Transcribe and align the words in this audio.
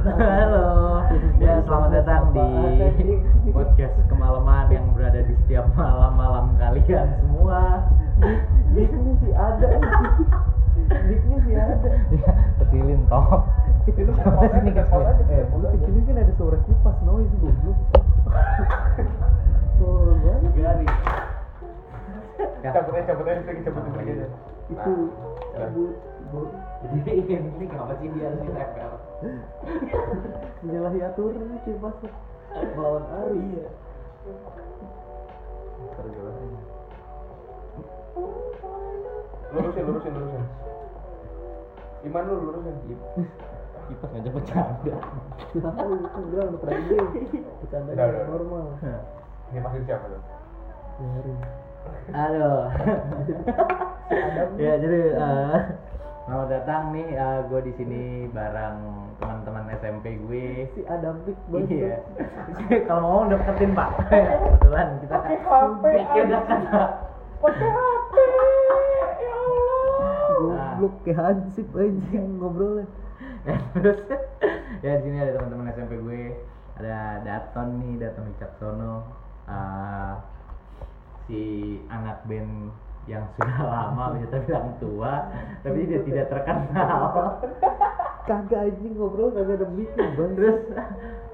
halo. 0.00 0.68
Ya 1.36 1.60
selamat 1.68 1.90
datang 1.92 2.32
di 2.32 2.46
podcast 3.56 3.96
kemalaman 4.08 4.72
yang 4.72 4.86
berada 4.96 5.20
di 5.20 5.36
setiap 5.44 5.68
malam-malam 5.76 6.56
kalian 6.56 7.08
semua. 7.20 7.84
Diknya 8.72 9.12
sih 9.20 9.32
ada. 9.36 9.68
Diknya 10.88 11.36
sih 11.44 11.52
ada. 11.52 11.88
Ya 12.16 12.32
kecilin 12.64 13.00
toh. 13.12 13.44
Kecilin 13.84 14.16
Ini 14.16 14.70
kecilin. 14.72 15.06
Eh, 15.28 15.44
kecilin 15.76 16.02
kan 16.08 16.16
ada 16.16 16.32
suara 16.40 16.58
kipas 16.64 16.96
noise 17.04 17.34
goblok. 17.44 17.78
Tuh, 19.80 20.16
banget. 20.24 20.52
Garis 20.56 20.94
cabut 22.60 22.92
aja 22.92 23.04
cabut 23.12 23.24
aja 23.28 23.40
sedikit 23.44 23.72
aja 23.72 24.26
Itu 24.68 24.92
cabut. 25.56 25.92
Bu. 26.30 26.46
jadi 27.02 27.10
ini 27.26 27.64
kenapa 27.66 27.98
sih 27.98 28.06
dia 28.14 28.30
harus 28.30 28.40
ditempel 28.46 29.09
Menyalahi 30.64 30.98
aturan 31.04 31.44
nih 31.52 31.60
kipas 31.68 31.96
Melawan 32.76 33.04
Ari 33.04 33.42
ya. 33.60 33.68
Lurusin 39.50 39.82
lurusin 39.84 40.12
lurusin. 40.16 40.44
Iman 42.08 42.22
lu 42.26 42.34
lurusin. 42.48 42.74
Kipas 43.90 44.08
ngajak 44.14 44.32
bercanda. 44.32 44.94
Tahu, 45.50 45.92
kan 46.06 46.22
bilang 46.30 46.46
udah 46.54 46.60
pernah 46.62 46.78
ide 46.78 46.98
Bercanda 47.60 47.92
normal. 48.30 48.64
Ini 49.50 49.58
pasti 49.66 49.78
siapa 49.82 50.06
tuh 50.06 50.22
Ari 51.00 51.34
halo. 52.12 52.52
Ya 54.58 54.72
jadi 54.76 55.00
eh, 55.14 55.58
selamat 56.30 56.62
datang 56.62 56.94
nih 56.94 57.10
gue 57.50 57.60
di 57.66 57.72
sini 57.74 58.02
bareng 58.30 58.78
teman-teman 59.18 59.66
SMP 59.82 60.14
gue 60.14 60.70
Si 60.78 60.86
Adam 60.86 61.18
Pik 61.26 61.34
Iya. 61.66 62.06
Kalau 62.86 63.02
mau 63.02 63.26
deketin 63.26 63.74
Pak. 63.74 63.90
Kebetulan 64.14 64.88
kita 65.02 65.10
Pakai 65.18 65.38
HP, 65.42 65.82
pakai 67.42 67.66
HP 67.82 68.14
ya 69.18 69.34
Allah 69.42 70.70
Goblok 70.78 70.94
kayak 71.02 71.18
hansip 71.18 71.66
anjing 71.74 72.38
ngobrolnya 72.38 72.86
Ya, 73.42 73.58
Terus 73.74 73.98
ya 74.86 75.02
di 75.02 75.10
sini 75.10 75.18
ada 75.18 75.34
teman-teman 75.34 75.74
SMP 75.74 75.98
gue. 75.98 76.22
Ada 76.78 77.26
Daton 77.26 77.82
nih, 77.82 78.06
Daton 78.06 78.30
Wicaksono. 78.30 78.94
Eh, 79.50 80.12
si 81.26 81.40
anak 81.90 82.22
band 82.30 82.70
yang 83.10 83.26
sudah 83.34 83.58
lama 83.74 84.14
bisa 84.14 84.38
bilang 84.46 84.70
tua 84.78 85.26
tapi 85.66 85.90
dia 85.90 86.00
tidak 86.06 86.26
terkenal. 86.30 87.02
Kagak 88.30 88.70
anjing 88.70 88.94
ngobrol 88.94 89.34
kagak 89.34 89.58
ada 89.58 89.66
mikir 89.74 90.06
bang. 90.16 90.30
Terus 90.38 90.58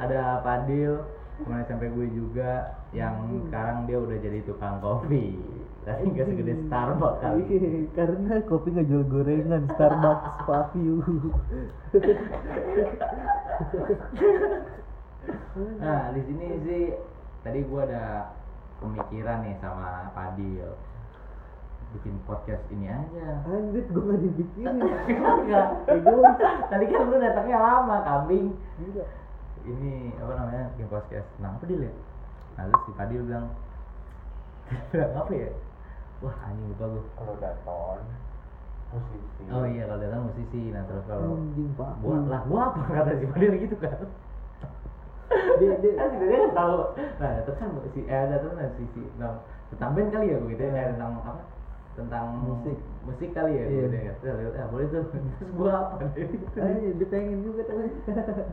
ada 0.00 0.40
Padil 0.40 1.04
teman 1.36 1.60
SMP 1.68 1.92
gue 1.92 2.08
juga 2.16 2.80
yang 2.96 3.28
sekarang 3.48 3.84
dia 3.84 4.00
udah 4.00 4.16
jadi 4.16 4.40
tukang 4.48 4.80
kopi. 4.80 5.36
Tapi 5.84 6.02
nggak 6.08 6.26
segede 6.32 6.54
Starbucks 6.66 7.20
kali. 7.22 7.42
Iya, 7.46 7.70
karena 7.94 8.42
kopi 8.48 8.72
nggak 8.72 8.88
jual 8.88 9.04
gorengan 9.06 9.68
Starbucks 9.76 10.24
fuck 10.48 10.72
you 10.74 10.98
nah 15.80 16.12
di 16.12 16.20
sini 16.28 16.46
sih 16.62 16.84
tadi 17.40 17.64
gue 17.64 17.80
ada 17.80 18.30
pemikiran 18.78 19.42
nih 19.42 19.56
sama 19.64 20.12
Padil 20.12 20.76
bikin 21.96 22.14
podcast 22.28 22.64
ini 22.68 22.86
aja. 22.92 23.26
Anjir 23.48 23.84
gue 23.88 24.02
nggak 24.04 24.20
dipikirin 24.20 24.76
enggak. 25.40 25.66
Egois 25.88 26.34
tadi 26.68 26.84
kan 26.92 27.08
lu 27.08 27.16
datangnya 27.16 27.58
lama 27.58 27.96
kambing. 28.04 28.46
Gila. 28.76 29.04
ini 29.66 30.12
apa 30.20 30.32
namanya 30.36 30.62
bikin 30.76 30.88
podcast. 30.92 31.26
Tentang 31.40 31.56
apa 31.56 31.64
Dil 31.64 31.82
ya? 31.88 31.92
Nah 32.56 32.62
terus 32.68 32.82
si 32.84 32.92
Padil 32.92 33.22
bilang 33.24 33.46
bilang 34.92 35.12
apa 35.16 35.32
ya? 35.32 35.50
Wah 36.20 36.36
anjing 36.44 36.68
lupa 36.72 36.84
gue 36.92 37.02
kalau 37.16 37.34
Daton 37.40 38.00
musisi. 38.86 39.42
Oh 39.50 39.64
iya 39.66 39.82
kalau 39.90 40.00
datang 40.00 40.22
musisi, 40.30 40.62
nah 40.70 40.82
terus 40.86 41.04
kalau 41.10 41.34
anjing 41.36 41.70
pak. 41.74 41.90
gua 42.00 42.16
lah 42.30 42.42
gua 42.46 42.60
apa? 42.70 42.80
Kata 42.86 43.10
si 43.18 43.26
Fadil 43.26 43.52
gitu 43.58 43.76
kan? 43.82 43.98
dia 45.58 45.72
dia. 45.82 45.92
Kan 45.98 46.08
si 46.14 46.16
dia 46.22 46.38
nggak 46.46 46.54
tahu. 46.54 46.76
Nah 47.18 47.30
terus 47.42 47.56
kan 47.58 47.68
si 47.92 48.00
eh 48.06 48.18
ada 48.18 48.36
tuh 48.40 48.50
nah, 48.54 48.68
si 48.78 48.84
si 48.94 49.00
tentang 49.16 49.34
tentang 49.74 49.90
band 49.98 50.10
kali 50.14 50.30
ya 50.30 50.36
begitu 50.38 50.62
ya 50.70 50.94
tentang 50.94 51.18
apa? 51.18 51.42
Tentang 51.96 52.26
Musik. 52.38 52.76
musik 53.02 53.30
kali 53.32 53.52
ya 53.52 53.64
Iya. 53.64 53.80
gitu 53.88 53.96
ya. 53.96 54.12
Ya 54.52 54.64
boleh 54.68 54.86
tuh. 54.86 55.04
Terus 55.40 55.50
gua 55.52 55.72
apa 55.88 56.04
deh? 56.12 56.28
Ayo, 56.58 56.90
dia 56.92 57.06
pengen 57.08 57.40
juga 57.40 57.62
teman 57.64 57.88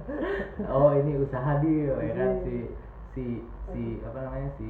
Oh 0.74 0.90
ini 0.92 1.20
usaha 1.20 1.52
dia 1.60 1.92
ya 1.92 2.12
kan 2.14 2.32
Iya. 2.40 2.42
si 2.42 2.56
si 3.12 3.24
si 3.70 3.82
apa 4.02 4.18
namanya 4.20 4.50
si 4.56 4.70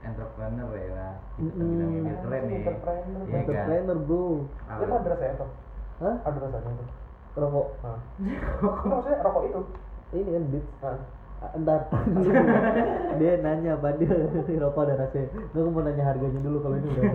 entrepreneur 0.00 0.70
ya 0.72 0.90
lah. 0.96 1.12
Kita 1.36 1.52
Mm-mm. 1.52 1.68
bilangnya 1.68 2.00
biar 2.02 2.18
keren 2.24 2.42
nih. 2.42 2.56
Entrepreneur. 2.62 3.20
Iya 3.20 3.28
kan? 3.28 3.40
entrepreneur 3.42 3.98
bro 4.00 4.24
itu 4.48 4.84
ada 4.90 5.08
rasanya 5.08 5.34
tuh 5.36 5.50
hah 6.00 6.16
ada 6.24 6.38
rasanya 6.40 6.72
tuh 6.72 6.88
rokok 7.36 7.66
Nah. 7.80 8.00
itu 8.18 8.86
maksudnya 8.88 9.18
rokok 9.20 9.42
itu 9.44 9.60
ini 10.12 10.30
kan 10.30 10.44
beat 10.48 10.66
nah. 10.80 10.98
Entar 11.50 11.80
dia 13.18 13.32
nanya 13.38 13.72
Badil 13.76 14.12
rokok 14.58 14.82
ada 14.82 14.94
rasanya 14.98 15.28
gue 15.52 15.62
mau 15.62 15.80
nanya 15.80 16.04
harganya 16.06 16.40
dulu 16.40 16.58
kalau 16.60 16.76
ini 16.76 16.88
udah 16.90 17.12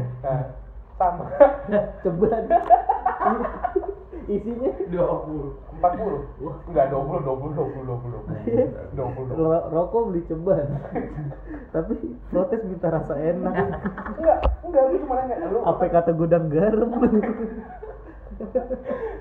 sama. 0.96 1.26
Ceban 2.04 2.44
isinya? 4.26 4.72
Dua 4.90 5.22
puluh. 5.22 5.54
empat 5.78 5.92
puluh? 6.02 6.22
Enggak 6.66 6.86
dua 6.90 7.02
puluh 7.06 7.22
dua 7.22 7.36
puluh 7.38 7.54
dua 7.54 7.68
puluh 7.70 7.84
dua 7.86 7.98
puluh. 8.02 8.20
Dua 8.96 9.08
puluh 9.14 9.34
Ro- 9.38 9.68
rokok 9.70 10.02
beli 10.10 10.22
ceban. 10.26 10.68
Tapi 11.76 11.94
protes 12.34 12.62
minta 12.66 12.90
rasa 12.90 13.14
enak. 13.22 13.54
Enggak 14.18 14.38
enggak 14.66 14.84
gue 14.90 15.00
cuma 15.06 15.16
nanya 15.22 15.46
lu 15.46 15.60
apa 15.62 15.84
kata 15.92 16.12
gudang 16.18 16.50
garam? 16.50 16.90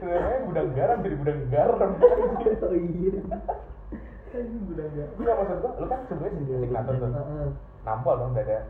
Sebenarnya 0.00 0.38
gudang 0.48 0.68
garam 0.72 0.96
jadi 1.04 1.16
gudang 1.20 1.40
garam. 1.52 1.90
Oh 2.64 2.72
iya. 2.72 3.20
Gudang 4.40 4.90
garam. 4.94 5.12
Enggak 5.20 5.34
maksud 5.36 5.56
gua 5.60 5.72
lu 5.76 5.86
kan 5.90 6.00
sebenarnya 6.08 6.56
signatur 6.64 6.94
tuh. 6.96 7.08
Heeh. 7.12 7.48
nampol 7.84 8.14
dong 8.16 8.32
dada 8.32 8.64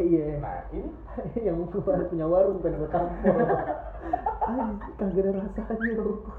iya. 0.00 0.38
Nah 0.38 0.62
ini? 0.72 0.90
Yang 1.46 1.74
punya 2.08 2.26
warung 2.26 2.62
pengen 2.62 2.82
gue 2.82 2.90
tampol. 2.90 3.36
Kagak 4.98 5.22
ada 5.28 5.30
rasanya 5.44 5.92
rokok 6.00 6.36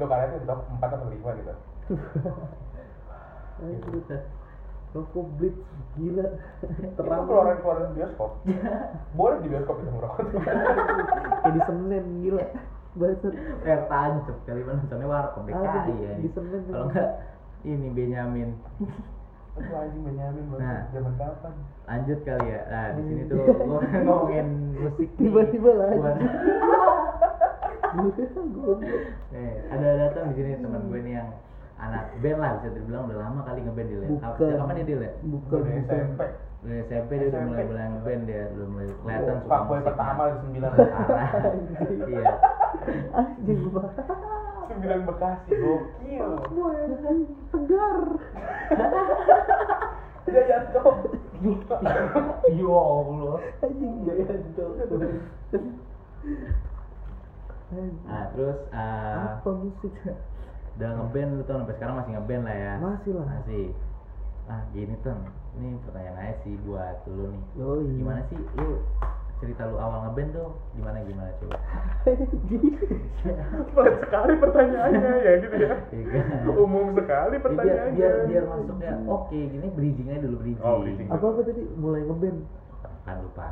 lu 0.00 0.08
kalian 0.08 0.32
tuh 0.32 0.48
top 0.48 0.60
empat 0.72 0.90
atau 0.96 1.08
lima 1.12 1.30
gitu? 1.36 1.54
Anjir, 3.60 4.20
rokok 4.96 5.26
blitz 5.36 5.60
gila. 6.00 6.26
Itu 6.64 6.88
terang. 6.96 7.28
keluaran 7.28 7.60
keluaran 7.60 7.92
bioskop. 7.92 8.40
Boleh 9.12 9.38
di 9.44 9.48
bioskop 9.52 9.76
itu 9.84 9.92
merokok 9.92 10.24
kayak 10.40 11.52
di 11.52 11.60
Senen 11.68 12.06
gila. 12.24 12.46
Basar 12.90 13.32
Kayak 13.62 13.86
tancep 13.86 14.36
kali 14.48 14.66
mana 14.66 14.82
nontonnya 14.82 15.06
warkop 15.06 15.46
DKI 15.46 15.94
ya. 16.00 16.12
di 16.18 16.28
Kalau 16.32 16.90
enggak 16.90 17.10
ini 17.62 17.88
Benyamin. 17.92 18.50
Aduh 19.50 19.74
anjing 19.76 20.02
Benyamin 20.02 20.44
banget 20.48 20.62
Nah. 20.62 20.80
zaman 20.90 21.14
kapan 21.16 21.54
Lanjut 21.84 22.18
kali 22.22 22.46
ya. 22.46 22.60
Nah, 22.66 22.86
di 22.94 23.02
sini 23.02 23.22
tuh 23.26 23.38
gua 23.66 23.80
ngomongin 24.06 24.46
musik. 24.76 25.08
Tiba-tiba 25.16 25.70
Goblok. 28.54 28.78
Nih, 29.34 29.50
ada 29.66 29.88
datang 29.98 30.30
di 30.30 30.34
sini 30.36 30.50
teman 30.56 30.86
gue 30.86 31.00
nih 31.02 31.14
yang 31.16 31.28
anak 31.76 32.12
band 32.18 32.38
lah 32.38 32.50
bisa 32.56 32.68
dibilang 32.70 33.02
udah 33.04 33.18
lama 33.18 33.40
kali 33.42 33.60
ngeband 33.60 33.88
dia. 33.88 34.06
Bukan. 34.06 34.52
Kapan 34.54 34.76
dia 34.76 34.86
Dil 34.86 35.00
ya? 35.00 35.12
bukan 35.24 35.60
SMP 35.82 36.20
Dari 36.60 36.76
SMP 36.84 37.10
dia 37.16 37.28
udah 37.30 37.40
mulai 37.42 37.64
mulai 37.64 37.84
ngeband 37.88 38.22
dia, 38.24 38.42
udah 38.52 38.66
mulai 38.68 38.86
kelihatan 38.92 39.36
suka 39.40 39.48
Pak 39.48 39.60
boy 39.64 39.72
musik. 39.72 39.86
pertama 39.88 40.22
di 40.22 40.36
sembilan. 40.38 40.70
Iya. 42.06 42.24
anjing 43.10 43.60
banget 43.66 44.04
sembilan 44.70 45.00
Bekasi 45.02 45.50
gokil. 45.58 46.30
Segar. 47.50 47.98
Jayanto 50.30 50.84
Ya 52.54 52.70
Allah. 52.70 53.36
anjing 53.66 53.94
Jayanto 54.06 54.64
Nah, 58.06 58.24
terus 58.34 58.58
eh, 58.74 59.14
apa 59.30 59.50
musik 59.50 59.94
udah 60.78 60.90
ngeband 60.96 61.30
lu 61.38 61.42
tau 61.44 61.60
sampai 61.60 61.76
sekarang 61.76 61.96
masih 62.02 62.12
ngeband 62.18 62.42
lah 62.46 62.56
ya. 62.56 62.74
Masih 62.78 63.12
lah. 63.14 63.26
masih. 63.26 63.64
Ah 64.50 64.62
gini 64.74 64.94
tuh 65.06 65.14
ini 65.58 65.78
pertanyaan 65.86 66.18
aja 66.18 66.34
sih 66.42 66.54
buat 66.66 66.96
lu 67.10 67.30
nih. 67.30 67.42
Yoi. 67.58 67.86
gimana 67.94 68.22
sih 68.30 68.38
lu 68.38 68.82
cerita 69.40 69.64
lu 69.64 69.76
awal 69.76 70.04
ngeband 70.04 70.30
tuh 70.32 70.48
gimana 70.74 71.00
gimana 71.02 71.30
coba 71.38 71.56
Pelit 73.70 73.96
sekali 74.00 74.32
pertanyaannya 74.36 75.12
ya 75.18 75.32
gitu 75.38 75.56
ya. 75.56 75.74
Iya 75.92 76.20
kan? 76.22 76.40
Umum 76.54 76.86
sekali 76.92 77.08
Ya, 77.30 77.38
biar 77.38 77.42
pertanyaannya. 77.42 77.94
biar 77.94 78.14
biar 78.26 78.44
masuknya 78.46 78.92
oke 79.06 79.38
gini 79.38 79.66
bridging 79.70 80.08
aja 80.08 80.20
dulu 80.22 80.36
bridging, 80.38 80.62
Oh, 80.62 80.76
bridging. 80.78 81.08
apa 81.08 81.24
apa 81.26 81.40
tadi 81.42 81.62
mulai 81.74 82.02
ngeband 82.02 82.38
kan 83.02 83.16
lupa 83.18 83.48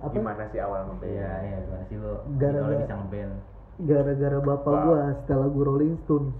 apa 0.00 0.10
Gimana 0.10 0.42
sih 0.48 0.58
awal 0.58 0.80
ngeband? 0.86 1.10
iya 1.10 1.30
iya 1.42 1.56
gimana 1.60 1.84
sih 1.86 1.96
lu 1.96 2.12
Gara-gara- 2.34 2.64
kalau 2.66 2.80
bisa 2.80 2.94
ngeband 2.96 3.32
gara-gara 3.80 4.38
bapak 4.42 4.72
Wow. 4.74 4.84
gua 4.86 5.00
setel 5.14 5.38
lagu 5.40 5.60
Rolling 5.62 5.94
Stones 6.00 6.36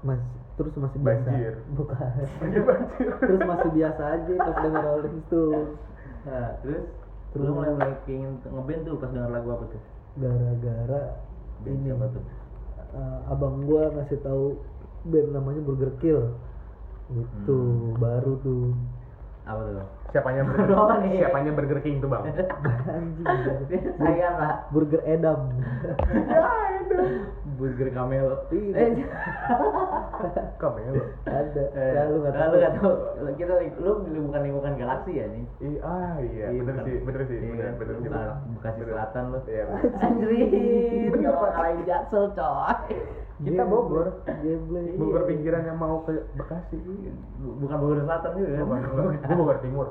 mas 0.00 0.22
terus 0.52 0.74
masih 0.76 0.98
biasa 1.00 1.22
Banjir. 1.24 1.54
bukan 1.72 1.96
banjir. 2.36 2.62
terus 3.16 3.40
masih 3.42 3.70
biasa 3.72 4.02
aja 4.12 4.32
pas 4.36 4.56
denger 4.60 4.82
Rolling 4.84 5.18
Stones 5.24 5.70
nah, 6.22 6.50
terus 6.60 6.86
Terus- 7.32 7.42
lu 7.42 7.52
mulai 7.52 7.72
mulai 7.72 7.92
pengen 8.04 8.36
ngeband 8.44 8.80
tuh 8.82 8.94
pas 8.96 9.08
denger 9.08 9.30
lagu 9.30 9.48
apa 9.50 9.64
tuh? 9.66 9.82
Gara-gara 10.14 11.02
ini 11.62 11.78
siapa 11.82 12.06
tuh? 12.08 12.24
eh, 12.92 13.18
abang 13.26 13.64
gua 13.64 13.88
ngasih 13.90 14.20
tahu 14.20 14.60
band 15.04 15.28
namanya 15.30 15.60
Burger 15.60 15.92
Kill. 15.98 16.20
Itu 17.08 17.56
Hmm. 17.56 17.96
baru 17.96 18.36
tuh. 18.38 18.76
Apa 19.42 19.60
tuh? 19.64 19.86
Siapanya 20.12 20.44
Apa 20.44 20.52
burger, 20.54 20.76
nih? 21.00 21.10
siapanya 21.18 21.50
Burger 21.50 21.80
King 21.80 21.96
tuh 21.98 22.08
bang? 22.08 22.22
anjing. 22.92 23.26
Saya 23.96 24.28
lah 24.30 24.52
Burger 24.68 25.00
Edam 25.02 25.40
burger 27.52 27.88
camelo 27.90 28.36
eh 28.48 28.90
Kamelo. 30.56 31.02
ada 31.24 31.64
eh, 31.74 31.90
ya, 31.92 32.02
lu 32.06 32.22
nggak 32.22 32.32
ah, 32.32 32.38
tahu 32.38 32.50
lu 32.50 32.56
nggak 32.56 32.74
tahu 32.76 32.92
kita 33.34 33.52
lu 33.78 33.90
bukan 34.22 34.40
lingkungan 34.40 34.74
galaksi 34.76 35.10
ya 35.12 35.26
nih 35.26 35.44
Iya, 35.58 35.78
ah 35.82 36.14
iya, 36.20 36.46
bener 36.52 36.62
bukan- 36.72 36.86
sih, 36.86 36.96
bener 37.02 37.20
sih, 37.26 37.36
iya, 37.36 37.50
bener, 37.50 37.70
bener 37.74 37.94
sih. 37.96 38.06
bukan 38.06 38.22
Bekasi 38.52 38.78
Bener. 38.78 38.92
Selatan 38.92 39.24
lu 39.24 39.38
Iya, 39.44 39.62
bener. 39.64 39.82
Bener, 41.02 41.10
nggak 41.12 41.32
mau 41.32 41.42
Pak. 41.42 41.50
ngalahin 41.52 41.80
Jaksel 41.84 42.24
coy 42.32 42.74
Kita 43.42 43.62
Bogor. 43.66 44.06
Bogor 44.94 45.22
pinggiran 45.26 45.66
yang 45.66 45.74
mau 45.74 46.06
ke 46.06 46.14
Bekasi. 46.32 46.78
Bu- 46.78 47.56
Bukan 47.58 47.76
Bogor 47.76 47.98
Selatan 48.00 48.30
juga 48.32 48.48
kan? 48.54 48.62
Bukan, 48.62 48.80
Gue 49.18 49.34
Bogor 49.34 49.58
Timur. 49.58 49.86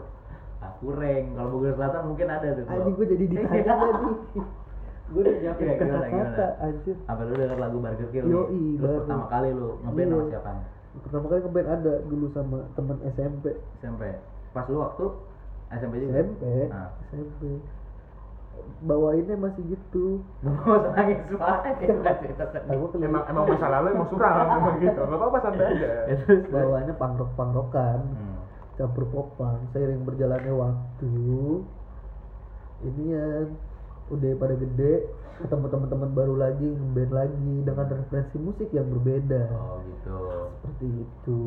Ah, 0.62 0.72
kurang. 0.78 1.24
Kalau 1.36 1.50
Bogor 1.52 1.74
Selatan 1.74 2.02
mungkin 2.08 2.28
ada 2.30 2.48
tuh. 2.54 2.64
Anjing 2.66 2.96
gue 2.96 3.08
jadi 3.10 3.26
ditanya 3.28 3.64
tadi. 3.76 4.00
Gue 5.12 5.22
udah 5.22 5.34
Iya, 5.34 5.52
gimana, 5.54 5.76
kata-kata 5.78 6.46
anjir. 6.62 6.96
Apa 7.04 7.22
lu 7.22 7.34
denger 7.36 7.60
lagu 7.60 7.78
Burger 7.78 8.08
Kill 8.10 8.26
Yoi, 8.26 8.32
nih? 8.32 8.70
Terus 8.74 8.82
baru. 8.82 9.00
pertama 9.04 9.26
kali 9.28 9.50
lu 9.52 9.70
ngeband 9.82 10.00
Iya. 10.02 10.14
sama 10.14 10.30
siapa 10.30 10.50
nih? 10.52 10.66
Pertama 10.98 11.26
kali 11.28 11.40
ngeband 11.42 11.68
ada 11.70 11.94
dulu 12.06 12.26
sama 12.32 12.58
temen 12.74 12.98
SMP. 13.10 13.46
SMP. 13.78 14.02
Pas 14.52 14.66
lu 14.66 14.78
waktu 14.80 15.06
SMP 15.72 15.94
juga? 16.00 16.12
SMP. 16.16 16.44
Nah. 16.68 16.90
SMP. 17.08 17.42
Bawainnya 18.82 19.36
masih 19.38 19.64
gitu. 19.66 20.06
Mau 20.44 20.76
nangis 20.92 21.20
banget 21.30 21.76
ya 21.78 21.88
kelihatan 21.98 22.62
Emang 23.00 23.24
emang 23.26 23.44
masa 23.48 23.68
lalu 23.70 23.88
emang 23.92 24.08
suram 24.12 24.36
emang 24.50 24.76
gitu. 24.78 25.00
Gak 25.02 25.18
apa-apa 25.18 25.38
santai 25.40 25.66
aja. 25.72 25.90
Ya, 26.08 26.16
terus 26.20 26.42
bawaannya 26.48 26.94
pangrok 26.96 27.32
pangrokan 27.36 28.00
Hmm. 28.12 28.38
campur 28.76 29.06
popang 29.08 29.60
seiring 29.72 30.02
berjalannya 30.02 30.54
waktu 30.54 31.14
ini 32.82 33.04
ya 33.14 33.28
udah 34.12 34.32
pada 34.36 34.56
gede 34.56 34.94
ketemu 35.38 35.66
teman-teman 35.68 36.10
baru 36.12 36.36
lagi 36.38 36.68
ngeband 36.68 37.12
lagi 37.12 37.54
dengan 37.64 37.86
referensi 37.88 38.38
musik 38.38 38.70
yang 38.70 38.88
berbeda 38.88 39.42
Oh 39.50 39.80
gitu. 39.84 40.20
seperti 40.54 40.88
itu 41.00 41.42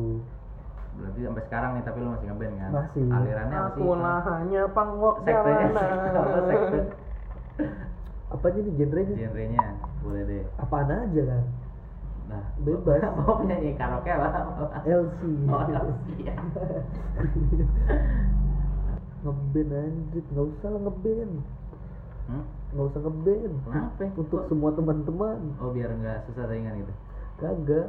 Berarti 0.95 1.19
sampai 1.21 1.43
sekarang 1.45 1.71
nih 1.71 1.83
tapi 1.83 1.97
lu 1.99 2.09
masih 2.09 2.27
ngeband 2.29 2.53
kan? 2.55 2.69
Masih. 2.73 3.03
Alirannya? 3.05 3.57
Aku 3.67 3.87
lah 3.93 4.19
hanya 4.25 4.61
pangwok 4.69 5.15
jalanan. 5.21 5.75
apa 6.15 6.39
sekte? 6.45 6.79
apa 8.25 8.45
aja 8.45 8.59
nih 8.59 8.73
genrenya 8.75 9.15
Genrenya 9.17 9.65
boleh 10.01 10.23
deh. 10.23 10.43
apaan 10.57 10.89
aja 10.89 11.23
kan 11.25 11.45
Nah, 12.25 12.41
Bebas. 12.57 13.05
Mau 13.21 13.37
penyanyi 13.37 13.77
karaoke 13.77 14.09
apa? 14.09 14.27
LC 14.81 15.19
Oh, 15.53 15.61
iya. 16.17 16.33
ngeband 19.21 19.71
anjir 19.73 20.23
nggak 20.27 20.47
usah 20.47 20.69
lah 20.69 20.81
ngeband 20.81 21.31
Hmm? 22.25 22.43
nggak 22.71 22.85
usah 22.87 22.99
ngeband 22.99 23.53
Kenapa? 23.63 24.03
untuk 24.15 24.39
Kok- 24.39 24.47
semua 24.47 24.69
teman-teman 24.71 25.37
Oh 25.57 25.69
biar 25.69 25.89
nggak 25.93 26.25
susah 26.25 26.43
saingan 26.45 26.73
gitu. 26.77 26.93
kagak 27.35 27.87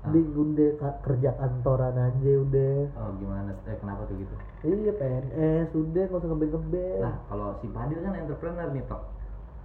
Ah. 0.00 0.10
di 0.10 0.18
udah 0.28 0.70
kerja 1.00 1.30
kantoran 1.32 1.94
aja 1.94 2.32
udah 2.40 2.74
Oh 2.96 3.10
gimana? 3.16 3.54
Eh 3.64 3.76
kenapa 3.76 4.02
tuh 4.04 4.16
gitu? 4.16 4.34
iya 4.64 4.90
PNS 4.92 5.70
udah 5.72 6.04
nggak 6.04 6.18
usah 6.18 6.28
ngeband 6.28 6.50
ngeband 6.52 7.00
Lah 7.00 7.14
kalau 7.24 7.48
si 7.56 7.66
Padil 7.68 7.98
kan 8.00 8.12
entrepreneur 8.16 8.68
nih 8.68 8.82
tok. 8.84 9.02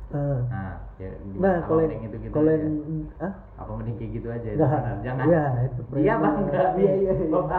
nah, 0.07 0.39
Nah, 0.47 0.73
ya, 0.95 1.09
nah 1.35 1.57
kalau 1.63 1.83
yang 1.83 1.99
itu 2.01 2.17
gitu 2.17 2.31
kalau 2.31 2.47
yang 2.49 2.79
ah 3.19 3.33
apa 3.55 3.71
mending 3.73 3.97
kayak 3.97 4.11
gitu 4.13 4.27
aja 4.29 4.47
entrepreneur? 4.47 4.97
Jangan. 5.03 5.25
Iya, 5.25 5.43
entrepreneur. 5.59 5.99
Iya 5.99 6.13
bang, 6.15 6.35
enggak. 6.37 6.67
Iya, 6.75 6.93
iya, 6.95 7.13
iya. 7.17 7.27
Tolong 7.27 7.49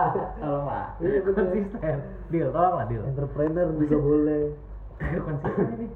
lah. 0.65 0.85
Iya. 0.97 1.19
Konsisten. 1.29 1.97
Deal, 2.29 2.49
tolong 2.49 2.75
lah 2.75 2.87
deal. 2.87 3.03
entrepreneur 3.05 3.67
juga 3.77 3.97
boleh 3.99 4.45
Konsisten 5.27 5.67
ini. 5.75 5.87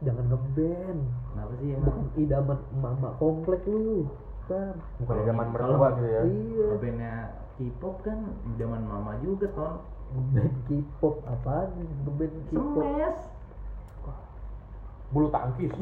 Jangan 0.00 0.24
ngeband 0.26 1.00
Kenapa 1.30 1.52
sih 1.54 1.68
bukan 1.70 1.84
emang? 1.86 1.98
idaman 2.16 2.58
emak-emak 2.72 3.12
komplek 3.16 3.62
lu 3.64 4.08
kan 4.46 4.74
Bukan 4.98 5.16
zaman 5.22 5.46
Kalau- 5.46 5.76
mertua 5.76 5.88
gitu 5.94 6.06
ya. 6.06 6.20
iya 6.24 6.66
Ngebandnya 6.70 7.14
K-pop 7.54 7.94
kan 8.00 8.18
zaman 8.56 8.80
mama 8.82 9.12
juga 9.20 9.46
ton. 9.52 9.74
ngeband 10.10 10.54
K-pop 10.64 11.14
apaan 11.24 11.68
ngeband 12.02 12.34
K-pop 12.46 12.66
Semes. 12.74 13.18
Bulu 15.10 15.26
tangkis. 15.28 15.74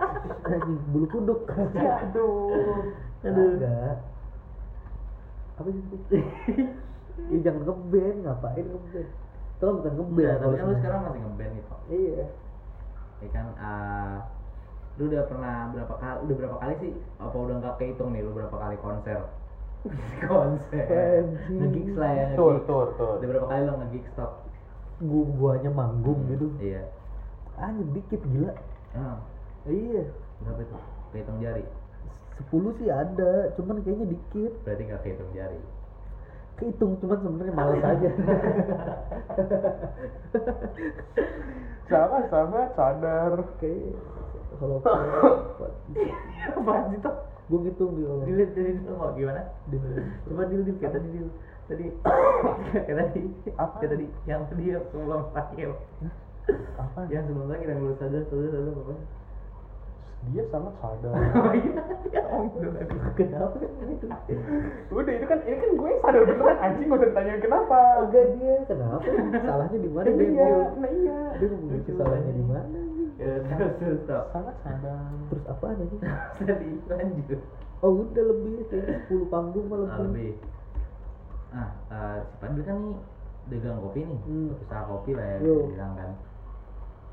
bulu 0.90 1.06
kuduk 1.06 1.40
Aduh. 1.46 2.50
aduh 3.22 3.46
enggak 3.52 3.96
apa 5.56 5.68
sih 5.68 5.82
itu? 5.82 5.96
Ih, 7.32 7.40
jangan 7.40 7.64
ngeband 7.64 8.16
ngapain 8.22 8.60
ngeband 8.62 9.08
itu 9.56 9.62
kan 9.62 9.72
bukan 9.74 9.92
ngeband 9.94 10.20
Udah, 10.20 10.34
tapi 10.36 10.44
kan 10.44 10.44
lu 10.44 10.52
sebenarnya. 10.52 10.76
sekarang 10.76 11.00
masih 11.02 11.20
ngeband 11.22 11.50
nih 11.50 11.62
Tok. 11.64 11.80
iya 11.88 12.24
Ya 13.16 13.28
kan, 13.30 13.46
ah, 13.56 14.16
lu 14.96 15.08
udah 15.08 15.24
pernah 15.24 15.68
berapa 15.70 15.94
kali, 15.96 16.18
udah 16.24 16.36
berapa 16.36 16.56
kali 16.58 16.74
sih? 16.78 16.92
Apa 17.16 17.36
udah 17.36 17.54
nggak 17.58 17.76
kehitung 17.76 18.12
nih 18.12 18.20
lu 18.20 18.32
berapa 18.32 18.52
kali 18.52 18.76
konser? 18.78 19.20
konser. 20.24 21.22
Nge-gigs 21.46 21.94
lah 21.94 22.10
ya, 22.10 22.24
Tur, 22.34 22.58
nge-gigs. 22.58 22.66
tur, 22.66 22.86
tur. 22.96 23.12
Udah 23.16 23.28
berapa 23.28 23.46
kali 23.46 23.60
lu 23.62 23.72
nge-gigs 23.76 24.12
Tok? 24.14 24.32
gua 24.98 25.28
guanya 25.30 25.68
manggung 25.70 26.16
Hmm, 26.18 26.30
gitu 26.32 26.46
Iya. 26.56 26.88
anjir 27.54 27.84
dikit 27.92 28.16
gila 28.22 28.48
Ah, 28.92 29.20
iya 29.64 30.08
berapa 30.40 30.60
itu? 30.62 30.76
Kehitung 31.12 31.36
jari. 31.38 31.64
10 32.48 32.72
sih 32.76 32.88
ada 32.88 33.52
cuman 33.52 33.80
kayaknya 33.80 34.08
dikit 34.08 34.52
Berarti 34.60 34.82
nggak 34.84 35.00
kehitung 35.02 35.32
jari. 35.32 35.60
kehitung 36.56 36.96
cuman 36.96 37.16
sebenarnya 37.20 37.52
males 37.52 37.84
aja 37.84 38.08
Sahabat, 41.86 42.22
sahabat, 42.34 42.68
sadar. 42.74 43.32
kayak 43.62 43.94
kalau 44.58 44.80
Apaan 46.56 46.90
sih 46.90 46.98
Tok? 47.04 47.16
gue 47.46 47.58
ngitung 47.62 47.94
di 47.94 48.02
kalau 48.02 48.26
Dilihat 48.26 48.50
dari 48.58 48.72
dulu 48.82 48.94
mau 48.98 49.14
gimana? 49.14 49.42
Coba 50.26 50.42
dulu 50.50 50.70
kayak 50.82 50.92
tadi 50.98 51.08
dulu. 51.14 51.30
Tadi 51.70 51.84
kayak 52.86 52.96
tadi 52.98 53.22
Apa? 53.54 53.74
Kayak 53.78 53.90
tadi 53.94 54.06
yang 54.26 54.40
tadi 54.50 54.64
yang 54.66 54.82
sebelum 54.90 55.20
terakhir. 55.30 55.68
Apa? 56.74 57.00
Yang 57.06 57.22
sebelum 57.30 57.46
terakhir 57.46 57.68
yang 57.70 57.80
lu 57.86 57.94
sadar 58.02 58.22
sadar 58.26 58.48
sadar 58.50 58.74
apa? 58.74 58.94
Dia 60.26 60.42
sangat 60.48 60.74
sadar. 60.76 61.14
Oh 61.36 61.52
iya, 61.52 61.82
ya 62.10 62.22
kenapa 63.14 63.56
itu 63.62 64.06
Udah 64.88 65.12
itu 65.12 65.26
kan 65.26 65.38
ini 65.42 65.56
kan 65.56 65.70
gue 65.72 65.90
sadar 66.00 66.22
beneran 66.24 66.56
anjing 66.58 66.86
gak 66.86 66.98
usah 66.98 67.08
ditanyain 67.08 67.40
kenapa. 67.40 67.78
enggak 68.02 68.26
dia 68.34 68.54
kenapa 68.66 69.06
salahnya 69.38 69.78
di 69.78 69.90
mana 69.90 70.08
dia 70.08 70.26
Iya, 70.26 70.50
nah 70.76 70.90
iya. 70.90 71.18
dia 71.36 71.48
gitu 71.78 71.90
salahnya 71.94 72.32
di 72.32 72.44
mana? 72.44 72.78
Ya 73.16 73.32
terus 73.40 73.72
terus 73.78 73.98
stop. 74.02 74.24
Sangat 74.30 74.56
sadar. 74.60 74.98
terus 75.28 75.44
apaan 75.46 75.78
aja 75.78 75.96
Tadi 76.42 76.68
lanjut. 76.86 77.40
oh 77.78 77.92
udah 78.02 78.24
lebih 78.26 78.54
kayaknya 78.66 78.96
10 79.06 79.30
panggung 79.30 79.66
malah 79.68 79.88
Ah, 79.88 79.98
lebih. 80.02 80.32
Ah, 81.48 81.70
eh, 81.88 82.18
si 82.20 82.34
Padil 82.36 82.62
kan 82.62 82.76
nih 82.82 82.96
dagang 83.48 83.78
kopi 83.78 84.00
nih, 84.02 84.18
Hmm. 84.26 84.50
usaha 84.52 84.82
kopi 84.84 85.10
lah 85.14 85.22
ya 85.24 85.38
bilang 85.38 85.92
kan. 85.94 86.10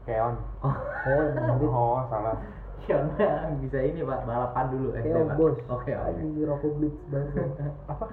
Keon. 0.03 0.35
Oh, 0.59 0.73
oh 0.73 1.63
Oh, 1.69 2.01
salah. 2.09 2.35
Kiona 2.83 3.27
bisa 3.63 3.79
ini 3.79 4.03
pak 4.03 4.27
balapan 4.27 4.65
dulu 4.69 4.87
keong 4.93 5.27
pak. 5.31 5.35
bos 5.39 5.55
Oke 5.71 5.91
oke. 5.95 6.09
anjing 6.09 6.43
rokok 6.43 6.71
blitz 6.77 6.99
banget 7.07 7.47
Apa? 7.87 8.05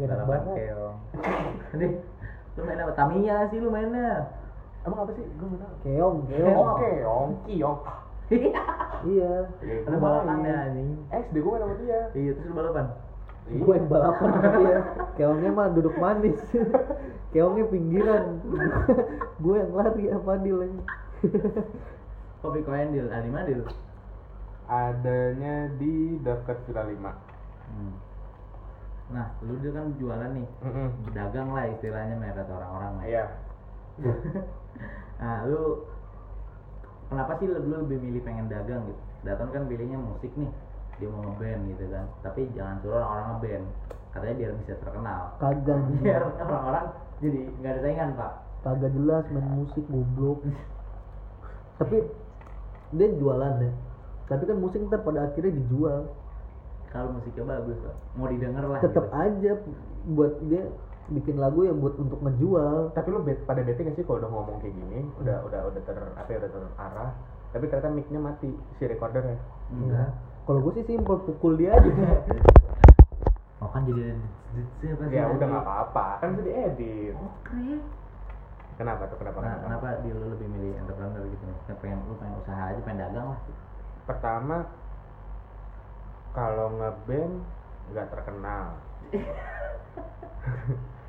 Balapan 0.00 0.40
keong. 0.56 0.96
Nih, 1.78 1.90
lu 2.56 2.60
main 2.64 2.80
apa? 2.80 2.92
Tamiya 2.96 3.36
sih 3.52 3.58
lu 3.60 3.68
mainnya. 3.68 4.32
Emang 4.82 5.04
apa 5.04 5.12
sih? 5.12 5.24
Gue 5.36 5.46
nggak 5.46 5.60
tahu. 5.60 5.74
keong 5.84 6.16
keong 6.24 6.48
Keong. 6.48 6.56
Oh, 6.56 6.74
keong, 6.80 7.30
kiong. 7.44 7.78
iya 9.04 9.32
Ada 9.84 9.96
balapannya 9.98 10.54
anjing. 10.54 10.88
SD 11.10 11.34
gue 11.36 11.50
main 11.50 11.60
sama 11.60 11.74
dia. 11.76 12.00
Iya 12.14 12.30
terus 12.34 12.46
lu 12.48 12.54
balapan. 12.56 12.86
Iya. 13.50 13.60
gue 13.66 13.74
yang 13.74 13.88
balapan 13.90 14.28
sama 14.30 14.50
dia 14.60 14.78
keongnya 15.16 15.50
mah 15.50 15.68
duduk 15.74 15.96
manis 15.98 16.38
keongnya 17.34 17.64
pinggiran 17.66 18.38
gue 19.42 19.54
yang 19.56 19.72
lari 19.74 20.04
sama 20.06 20.38
Adil 20.38 20.56
aja 20.60 20.80
Kopi 22.40 22.60
koin 22.62 22.94
deal, 22.94 23.10
ah 23.10 23.18
di 23.18 23.28
mana 23.28 23.44
deal? 23.44 23.64
Adanya 24.70 25.66
di 25.74 26.14
dekat 26.22 26.62
Villa 26.64 26.86
5 26.86 27.12
Hmm. 27.70 27.94
Nah, 29.10 29.26
lu 29.42 29.58
dia 29.58 29.70
kan 29.70 29.94
jualan 29.94 30.30
nih, 30.30 30.46
dagang 31.10 31.50
lah 31.50 31.66
istilahnya 31.66 32.14
merek 32.14 32.46
kata 32.46 32.50
orang-orang 32.50 32.92
lah. 32.94 33.04
iya 33.06 33.24
Nah, 35.22 35.46
lu 35.46 35.86
kenapa 37.06 37.38
sih 37.38 37.46
lu 37.46 37.58
lu 37.62 37.86
lebih 37.86 37.98
milih 37.98 38.22
pengen 38.22 38.46
dagang 38.46 38.86
gitu? 38.86 38.98
Daton 39.22 39.50
kan 39.50 39.66
pilihnya 39.66 39.98
musik 39.98 40.30
nih, 40.34 40.50
dia 40.98 41.08
mau 41.10 41.22
ngeband 41.22 41.62
gitu 41.68 41.84
kan. 41.90 42.06
Tapi 42.22 42.50
jangan 42.54 42.82
suruh 42.82 42.98
orang-orang 42.98 43.26
ngeband, 43.34 43.64
katanya 44.10 44.34
biar 44.34 44.50
bisa 44.58 44.74
terkenal. 44.78 45.22
kagak 45.38 45.78
Biar 46.02 46.22
orang-orang 46.40 46.86
jadi 47.20 47.40
nggak 47.60 47.70
ada 47.70 47.80
saingan 47.82 48.10
pak. 48.14 48.32
kagak 48.60 48.90
jelas 48.92 49.24
main 49.30 49.48
musik 49.56 49.84
goblok 49.86 50.40
tapi 51.78 51.96
dia 52.92 53.08
jualan 53.14 53.52
deh 53.56 53.72
tapi 54.30 54.46
kan 54.46 54.56
musik 54.56 54.78
ntar 54.82 55.02
pada 55.02 55.26
akhirnya 55.26 55.52
dijual 55.52 56.06
Kalau 56.88 57.10
musiknya 57.12 57.46
bagus 57.48 57.78
pak, 57.78 57.94
mau 58.14 58.26
didengar 58.26 58.64
lah. 58.64 58.78
tetap 58.78 59.04
gitu. 59.04 59.14
aja 59.16 59.52
buat 60.08 60.32
dia 60.44 60.62
bikin 61.08 61.36
lagu 61.36 61.62
ya 61.62 61.70
buat 61.72 61.94
untuk 61.96 62.18
ngejual 62.20 62.90
tapi 62.92 63.08
lu 63.08 63.20
bet, 63.20 63.42
pada 63.42 63.60
bete 63.60 63.82
gak 63.82 63.94
sih 63.94 64.02
kalau 64.02 64.18
udah 64.18 64.30
ngomong 64.30 64.58
kayak 64.58 64.72
gini 64.72 65.02
udah 65.18 65.42
udah 65.44 65.60
udah 65.66 65.80
ter 65.80 65.94
apa 65.94 66.28
ya 66.28 66.38
udah 66.38 66.50
terarah 66.50 67.10
tapi 67.50 67.64
ternyata 67.66 67.90
mic-nya 67.90 68.20
mati 68.20 68.48
si 68.74 68.84
recordernya 68.84 69.38
Enggak. 69.68 69.98
ya 70.00 70.06
kalau 70.46 70.58
gue 70.60 70.72
sih 70.72 70.84
simpel 70.84 71.18
pukul 71.20 71.54
dia 71.54 71.70
aja 71.72 71.90
Oh 73.60 73.68
kan 73.68 73.84
jadi 73.84 74.16
apa 74.88 75.04
sih? 75.04 75.12
ya 75.12 75.28
udah 75.28 75.46
nggak 75.46 75.62
apa-apa 75.62 76.06
kan 76.18 76.28
bisa 76.32 76.42
diedit 76.44 77.12
Oke. 77.14 77.60
kenapa 78.74 79.02
tuh 79.06 79.16
kenapa 79.16 79.38
Nah, 79.38 79.54
kenapa 79.58 79.86
kenapa 79.86 80.02
di 80.02 80.10
lu 80.10 80.26
lebih 80.26 80.48
milih 80.48 80.72
entrepreneur 80.80 81.22
gitu? 81.22 81.44
Kayak 81.66 81.78
pengen 81.78 81.98
lu 82.02 82.14
pengen 82.16 82.34
usaha 82.40 82.62
aja, 82.66 82.80
pengen 82.80 82.98
dagang 83.04 83.26
lah. 83.30 83.38
Pertama 84.06 84.68
kalau 86.36 86.72
ngeband 86.78 87.42
nggak 87.90 88.06
terkenal. 88.14 88.78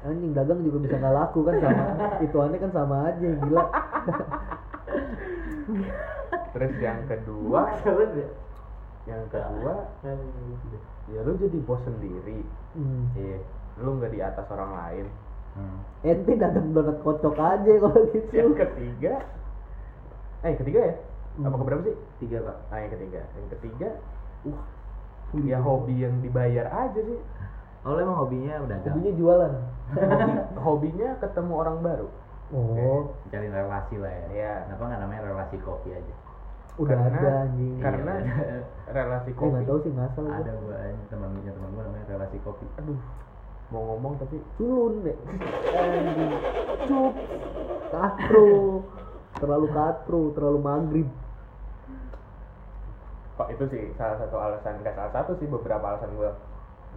Anjing 0.01 0.33
dagang 0.33 0.65
juga 0.65 0.77
bisa 0.81 0.97
nggak 0.97 1.13
laku 1.13 1.45
kan 1.45 1.55
sama 1.61 1.85
itu 2.25 2.37
aneh 2.41 2.57
kan 2.57 2.71
sama 2.73 2.95
aja 3.13 3.27
gila. 3.37 3.63
Terus 6.57 6.73
yang 6.81 7.05
kedua 7.05 7.61
yang 9.05 9.23
kedua. 9.29 9.73
ya 11.11 11.19
lu 11.21 11.37
jadi 11.37 11.57
bos 11.65 11.81
sendiri. 11.85 12.41
Hmm. 12.73 13.13
iya 13.13 13.37
lu 13.77 14.01
nggak 14.01 14.11
di 14.13 14.19
atas 14.25 14.45
orang 14.49 14.73
lain. 14.73 15.05
Hmm. 15.51 15.83
ente 16.07 16.33
dagang 16.39 16.71
donat 16.71 16.97
kocok 17.05 17.35
aja 17.37 17.71
kalau 17.77 18.01
gitu. 18.09 18.31
Yang 18.33 18.53
ketiga 18.65 19.13
eh 20.41 20.57
ketiga 20.57 20.79
ya 20.89 20.95
apa 21.33 21.47
Hmm. 21.47 21.57
keberapa 21.57 21.81
sih? 21.83 21.95
Tiga 22.19 22.37
pak. 22.41 22.57
nah 22.67 22.77
yang 22.77 22.91
ketiga. 22.91 23.21
Yang 23.31 23.47
ketiga 23.55 23.89
uh 24.43 24.59
ya 25.41 25.57
hobi. 25.57 25.95
yang 25.97 26.19
dibayar 26.19 26.67
aja 26.67 26.99
sih. 26.99 27.19
Oh 27.81 27.95
emang 27.95 28.19
hobinya 28.19 28.61
udah 28.61 28.77
hobinya 28.83 29.11
jualan. 29.15 29.53
Hobi, 29.91 30.31
hobinya 30.59 31.09
ketemu 31.17 31.53
orang 31.55 31.77
baru. 31.79 32.07
Oh. 32.51 33.15
Cari 33.27 33.47
relasi 33.47 33.95
lah 33.95 34.11
ya. 34.11 34.25
Iya. 34.29 34.53
Kenapa 34.67 34.83
nggak 34.85 34.99
namanya 34.99 35.21
relasi 35.25 35.55
kopi 35.59 35.89
aja? 35.91 36.15
udah 36.73 36.95
Karena- 36.95 37.19
ada 37.19 37.31
anjing. 37.43 37.75
karena 37.79 38.13
Iya, 38.17 38.57
relasi 38.89 39.29
eh 39.29 39.35
kopi. 39.35 39.51
nggak 39.51 39.65
tahu 39.65 39.79
sih 39.81 39.91
ngasal 39.91 40.23
gua. 40.23 40.39
ada 40.39 40.51
gua 40.57 40.75
aja 40.79 41.03
teman 41.07 41.29
punya 41.31 41.51
teman 41.51 41.69
gua 41.69 41.83
namanya 41.83 42.05
relasi 42.07 42.37
kopi. 42.41 42.65
aduh 42.75 42.99
mau 43.69 43.81
ngomong 43.87 44.13
tapi 44.17 44.37
culun 44.55 44.93
deh. 45.01 45.17
Anjing. 45.69 46.31
Cup 46.87 47.13
katro. 47.89 48.51
Terlalu 49.33 49.67
katro 49.69 50.21
terlalu 50.31 50.59
maghrib 50.59 51.07
itu 53.47 53.63
sih 53.67 53.83
salah 53.95 54.17
satu 54.17 54.35
alasan 54.35 54.77
nggak 54.79 54.93
salah 54.93 55.11
satu 55.11 55.31
sih 55.35 55.47
beberapa 55.47 55.81
alasan 55.81 56.11
gue 56.13 56.29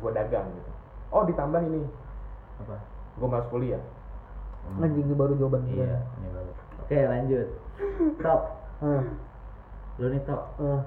gue 0.01 0.11
dagang 0.13 0.45
gitu 0.51 0.71
oh 1.11 1.23
ditambah 1.23 1.61
ini 1.63 1.83
Apa? 2.61 2.77
gue 3.17 3.29
masuk 3.29 3.51
kuliah 3.51 3.83
Hmm. 4.65 4.81
anjing 4.81 5.05
ini 5.05 5.13
baru 5.13 5.37
jawaban 5.37 5.61
Iya, 5.69 5.77
keren 5.77 6.01
ini 6.17 6.29
baru. 6.33 6.51
Oke 6.81 6.97
lanjut. 7.05 7.49
Top. 8.17 8.41
ah 8.81 9.05
Lu 10.01 10.09
nih 10.09 10.25
top. 10.25 10.41
ah 10.57 10.81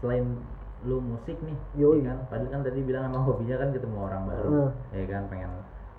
Selain 0.00 0.24
lu 0.80 0.96
musik 0.96 1.36
nih, 1.44 1.52
Yoi. 1.76 2.00
ya 2.00 2.08
kan? 2.08 2.18
Padahal 2.32 2.48
kan 2.48 2.60
tadi 2.64 2.80
bilang 2.80 3.04
emang 3.04 3.28
hobinya 3.28 3.60
kan 3.60 3.68
ketemu 3.68 3.96
orang 4.00 4.22
baru, 4.24 4.48
Heeh. 4.48 4.70
ya 4.96 5.04
kan 5.12 5.22
pengen. 5.28 5.50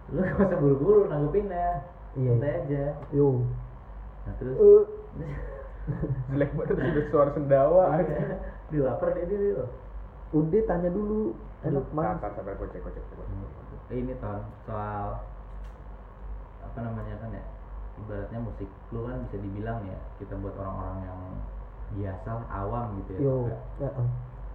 Lu 0.09 0.25
gak 0.25 0.41
usah 0.41 0.57
buru-buru 0.57 1.01
nanggepinnya, 1.05 1.85
Iya, 2.17 2.29
santai 2.33 2.49
iya. 2.49 2.57
aja. 2.65 2.83
yo 3.13 3.27
Nah 4.25 4.33
terus, 4.41 4.55
Eh, 4.57 4.83
jelek 6.31 6.51
banget 6.55 6.75
udah 6.77 7.05
suara 7.11 7.31
sendawa. 7.35 7.83
Dia 8.71 8.81
lapar 8.87 9.09
dia 9.15 9.25
dia. 9.27 9.39
dia. 9.39 9.65
udah 10.31 10.61
tanya 10.63 10.89
dulu. 10.89 11.35
Enak 11.61 11.85
mas 11.93 12.17
sabar 12.17 12.31
sabar 12.33 12.53
gue 12.57 12.67
cek 12.73 12.81
gue 12.81 12.91
cek 12.95 13.03
gue 13.03 13.25
cek. 13.27 13.91
Eh, 13.91 13.97
ini 13.99 14.13
ton 14.23 14.39
soal 14.63 15.19
apa 16.63 16.79
namanya 16.79 17.19
kan 17.19 17.29
ya? 17.35 17.43
Ibaratnya 18.01 18.39
musik 18.39 18.69
lu 18.95 19.05
kan 19.05 19.19
bisa 19.27 19.37
dibilang 19.43 19.83
ya 19.85 19.99
kita 20.17 20.33
buat 20.39 20.55
orang-orang 20.55 20.99
yang 21.03 21.19
biasa 21.91 22.29
awam 22.47 22.95
gitu 23.03 23.11
ya 23.13 23.19
yo 23.19 23.35
ya. 23.83 23.89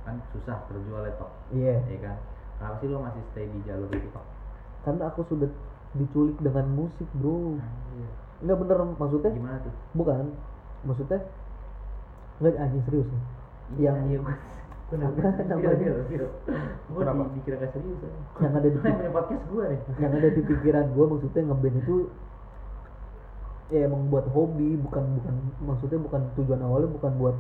kan 0.09 0.16
susah 0.33 0.57
terjual 0.73 1.05
ya 1.05 1.12
tok? 1.21 1.31
Iya. 1.52 1.76
Ya 1.85 1.99
kan? 2.00 2.16
Kenapa 2.57 2.75
sih 2.81 2.88
lu 2.88 2.97
masih 3.05 3.23
stay 3.31 3.47
di 3.52 3.61
jalur 3.69 3.90
itu 3.93 4.09
tok? 4.11 4.26
Karena 4.88 5.12
aku 5.12 5.21
sudah 5.28 5.50
diculik 5.95 6.38
dengan 6.40 6.66
musik 6.73 7.09
bro. 7.21 7.61
Nggak 8.40 8.57
bener 8.64 8.78
maksudnya 8.97 9.31
gimana 9.33 9.57
tuh? 9.61 9.75
Bukan 9.97 10.33
maksudnya 10.87 11.19
nggak 12.38 12.55
anjing 12.57 12.83
serius 12.85 13.09
nih 13.09 13.23
yang 13.83 13.97
iya 14.07 14.19
gua 14.19 14.35
gua 14.87 14.97
nangis 14.97 15.19
Apa 15.19 15.43
namanya? 15.43 15.75
Viro, 15.75 15.99
Viro. 16.07 16.28
gua 16.87 17.00
Kenapa? 17.02 17.23
di, 17.25 17.31
dikira 17.37 17.57
gak 17.59 17.71
serius 17.73 17.99
aja. 17.99 18.19
yang 18.38 18.52
ada 18.55 18.69
di 18.69 18.78
yang 18.81 18.97
punya 18.97 19.11
podcast 19.11 19.45
nih 19.45 19.78
yang 20.02 20.12
ada 20.12 20.28
di 20.31 20.40
pikiran 20.40 20.85
gue 20.88 21.05
maksudnya 21.09 21.43
ngeband 21.45 21.76
itu 21.76 21.97
ya 23.66 23.81
emang 23.83 24.02
buat 24.07 24.26
hobi 24.31 24.78
bukan 24.78 25.05
bukan 25.19 25.35
maksudnya 25.61 25.99
bukan 25.99 26.21
tujuan 26.37 26.61
awalnya 26.62 26.87
bukan 26.93 27.12
buat 27.19 27.37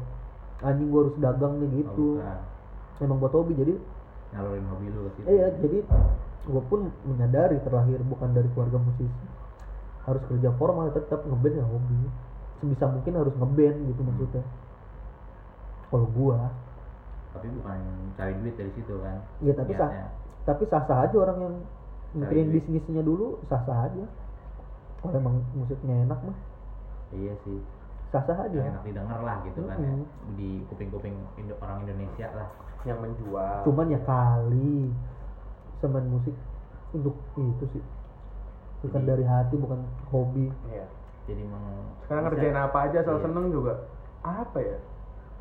anjing 0.60 0.90
gue 0.90 1.00
harus 1.00 1.16
dagang 1.16 1.54
nih 1.56 1.68
Oh, 1.68 1.74
gitu 1.76 2.06
bukan. 2.18 2.38
emang 2.98 3.18
buat 3.20 3.32
hobi 3.32 3.52
jadi 3.54 3.74
nyalurin 4.34 4.66
hobi 4.66 4.86
lu 4.90 5.00
ke 5.06 5.10
situ 5.14 5.26
iya 5.30 5.46
jadi 5.54 5.78
gue 6.42 6.62
pun 6.66 6.80
menyadari 7.04 7.62
terlahir 7.62 8.02
bukan 8.02 8.28
dari 8.32 8.48
keluarga 8.50 8.78
musisi 8.80 9.26
harus 10.02 10.22
kerja 10.26 10.50
formal 10.54 10.90
tetap 10.90 11.22
ngeband 11.22 11.54
ya 11.54 11.64
hobi 11.64 11.98
sebisa 12.58 12.84
mungkin 12.88 13.12
harus 13.14 13.34
ngeband 13.36 13.78
gitu 13.88 14.00
maksudnya. 14.02 14.44
Kalau 15.86 16.06
gua 16.10 16.50
tapi 17.36 17.52
bukan 17.52 17.78
cari 18.16 18.32
duit 18.40 18.56
dari 18.56 18.72
situ 18.72 18.94
kan? 19.04 19.20
Ya 19.44 19.52
tapi 19.52 19.76
sah 19.76 19.90
tapi 20.48 20.64
sah 20.72 20.82
sah 20.88 21.04
aja 21.04 21.16
orang 21.20 21.38
yang 21.44 21.54
mikirin 22.16 22.48
bisnisnya 22.48 23.04
dulu 23.04 23.36
sah 23.52 23.60
sah 23.68 23.92
aja. 23.92 24.04
Kalau 25.04 25.12
emang 25.12 25.44
musiknya 25.52 26.08
enak 26.08 26.16
mah. 26.24 26.36
Iya 27.12 27.36
sih. 27.44 27.60
Sah 28.08 28.24
sah 28.24 28.40
aja. 28.40 28.56
Yang 28.56 28.72
enak 28.72 28.84
didengar 28.88 29.20
lah 29.20 29.36
gitu 29.44 29.60
kan 29.68 29.76
ya. 29.78 29.92
Di 30.40 30.50
kuping-kuping 30.72 31.14
Indo- 31.36 31.60
orang 31.60 31.84
Indonesia 31.84 32.26
lah. 32.32 32.48
Yang 32.88 32.98
menjual. 33.04 33.56
Cuman 33.68 33.86
ya 33.92 34.00
kali. 34.08 34.90
Semen 35.84 36.04
musik 36.08 36.32
untuk 36.96 37.20
itu 37.36 37.64
sih. 37.76 37.84
Bukan 38.80 39.04
Jadi- 39.04 39.10
dari 39.12 39.24
hati 39.28 39.54
bukan 39.60 39.84
hobi. 40.08 40.48
Iya 40.72 40.88
jadi 41.26 41.42
meng 41.42 41.66
sekarang 42.06 42.22
ngerjain 42.30 42.54
apa 42.56 42.78
aja 42.86 42.96
asal 43.02 43.18
Iya. 43.18 43.24
seneng 43.26 43.46
juga. 43.50 43.74
Apa 44.22 44.58
ya? 44.62 44.78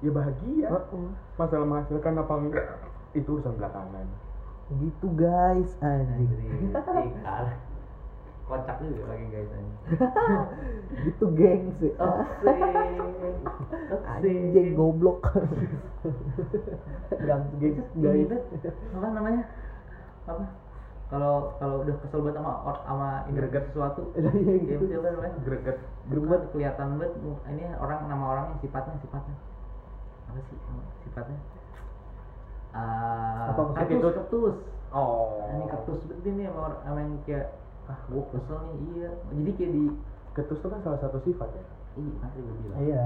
Ya 0.01 0.11
bahagia. 0.11 0.67
Heeh. 0.69 1.07
masalah 1.35 1.65
menghasilkan 1.65 2.13
apa 2.17 2.33
enggak? 2.35 2.65
Itu 3.13 3.37
urusan 3.37 3.53
belakangan. 3.55 4.05
Gitu 4.81 5.07
guys. 5.13 5.69
Anjing. 5.79 6.73
Ikal. 6.73 7.45
kocak 8.45 8.77
juga 8.77 9.09
lagi 9.09 9.25
guys 9.29 9.49
anjing. 9.49 9.77
Gitu 11.05 11.25
geng 11.33 11.63
sih. 11.77 11.93
Anjing 14.05 14.67
goblok. 14.73 15.21
Gang 17.29 17.45
geng 17.57 17.77
guys. 17.95 18.29
Apa 18.93 19.07
namanya? 19.13 19.43
Apa 20.25 20.45
kalau 21.05 21.53
kalau 21.61 21.85
udah 21.85 21.95
kesel 22.01 22.25
banget 22.25 22.41
sama 22.41 22.51
sama 22.81 23.09
Greget. 23.29 23.63
sesuatu 23.69 24.01
ya 24.17 24.25
gitu. 24.25 24.83
apa 24.97 25.07
namanya 25.13 25.37
greget. 25.45 25.77
Greget 26.09 26.41
kelihatan 26.49 26.97
banget. 26.97 27.13
Ini 27.45 27.63
orang 27.77 28.09
nama 28.09 28.25
orangnya 28.33 28.55
sifatnya 28.65 28.97
sifatnya. 29.05 29.35
Apa 30.33 30.39
sih 30.49 30.57
sifatnya? 31.05 31.37
Ah, 32.75 33.53
Apa 33.53 33.71
ketus? 33.85 34.17
ketus 34.17 34.55
oh. 34.91 35.45
Ini 35.53 35.65
ketus 35.69 35.99
banget 36.09 36.25
nih 36.25 36.45
sama 36.49 36.59
orang 36.73 36.79
sama 36.83 36.99
yang 36.99 37.13
kayak 37.29 37.47
ah 37.85 37.99
gua 38.09 38.23
kesel 38.33 38.57
nih. 38.65 38.73
Iya. 38.97 39.09
Jadi 39.29 39.51
kayak 39.61 39.71
di 39.71 39.83
ketus 40.33 40.57
itu 40.59 40.67
kan 40.73 40.79
salah 40.81 40.99
satu 40.99 41.17
sifat 41.21 41.49
ya? 41.53 41.63
Iya 41.95 42.11
nanti 42.19 42.37
gue 42.41 42.55
bilang. 42.65 42.77
Iya. 42.81 43.05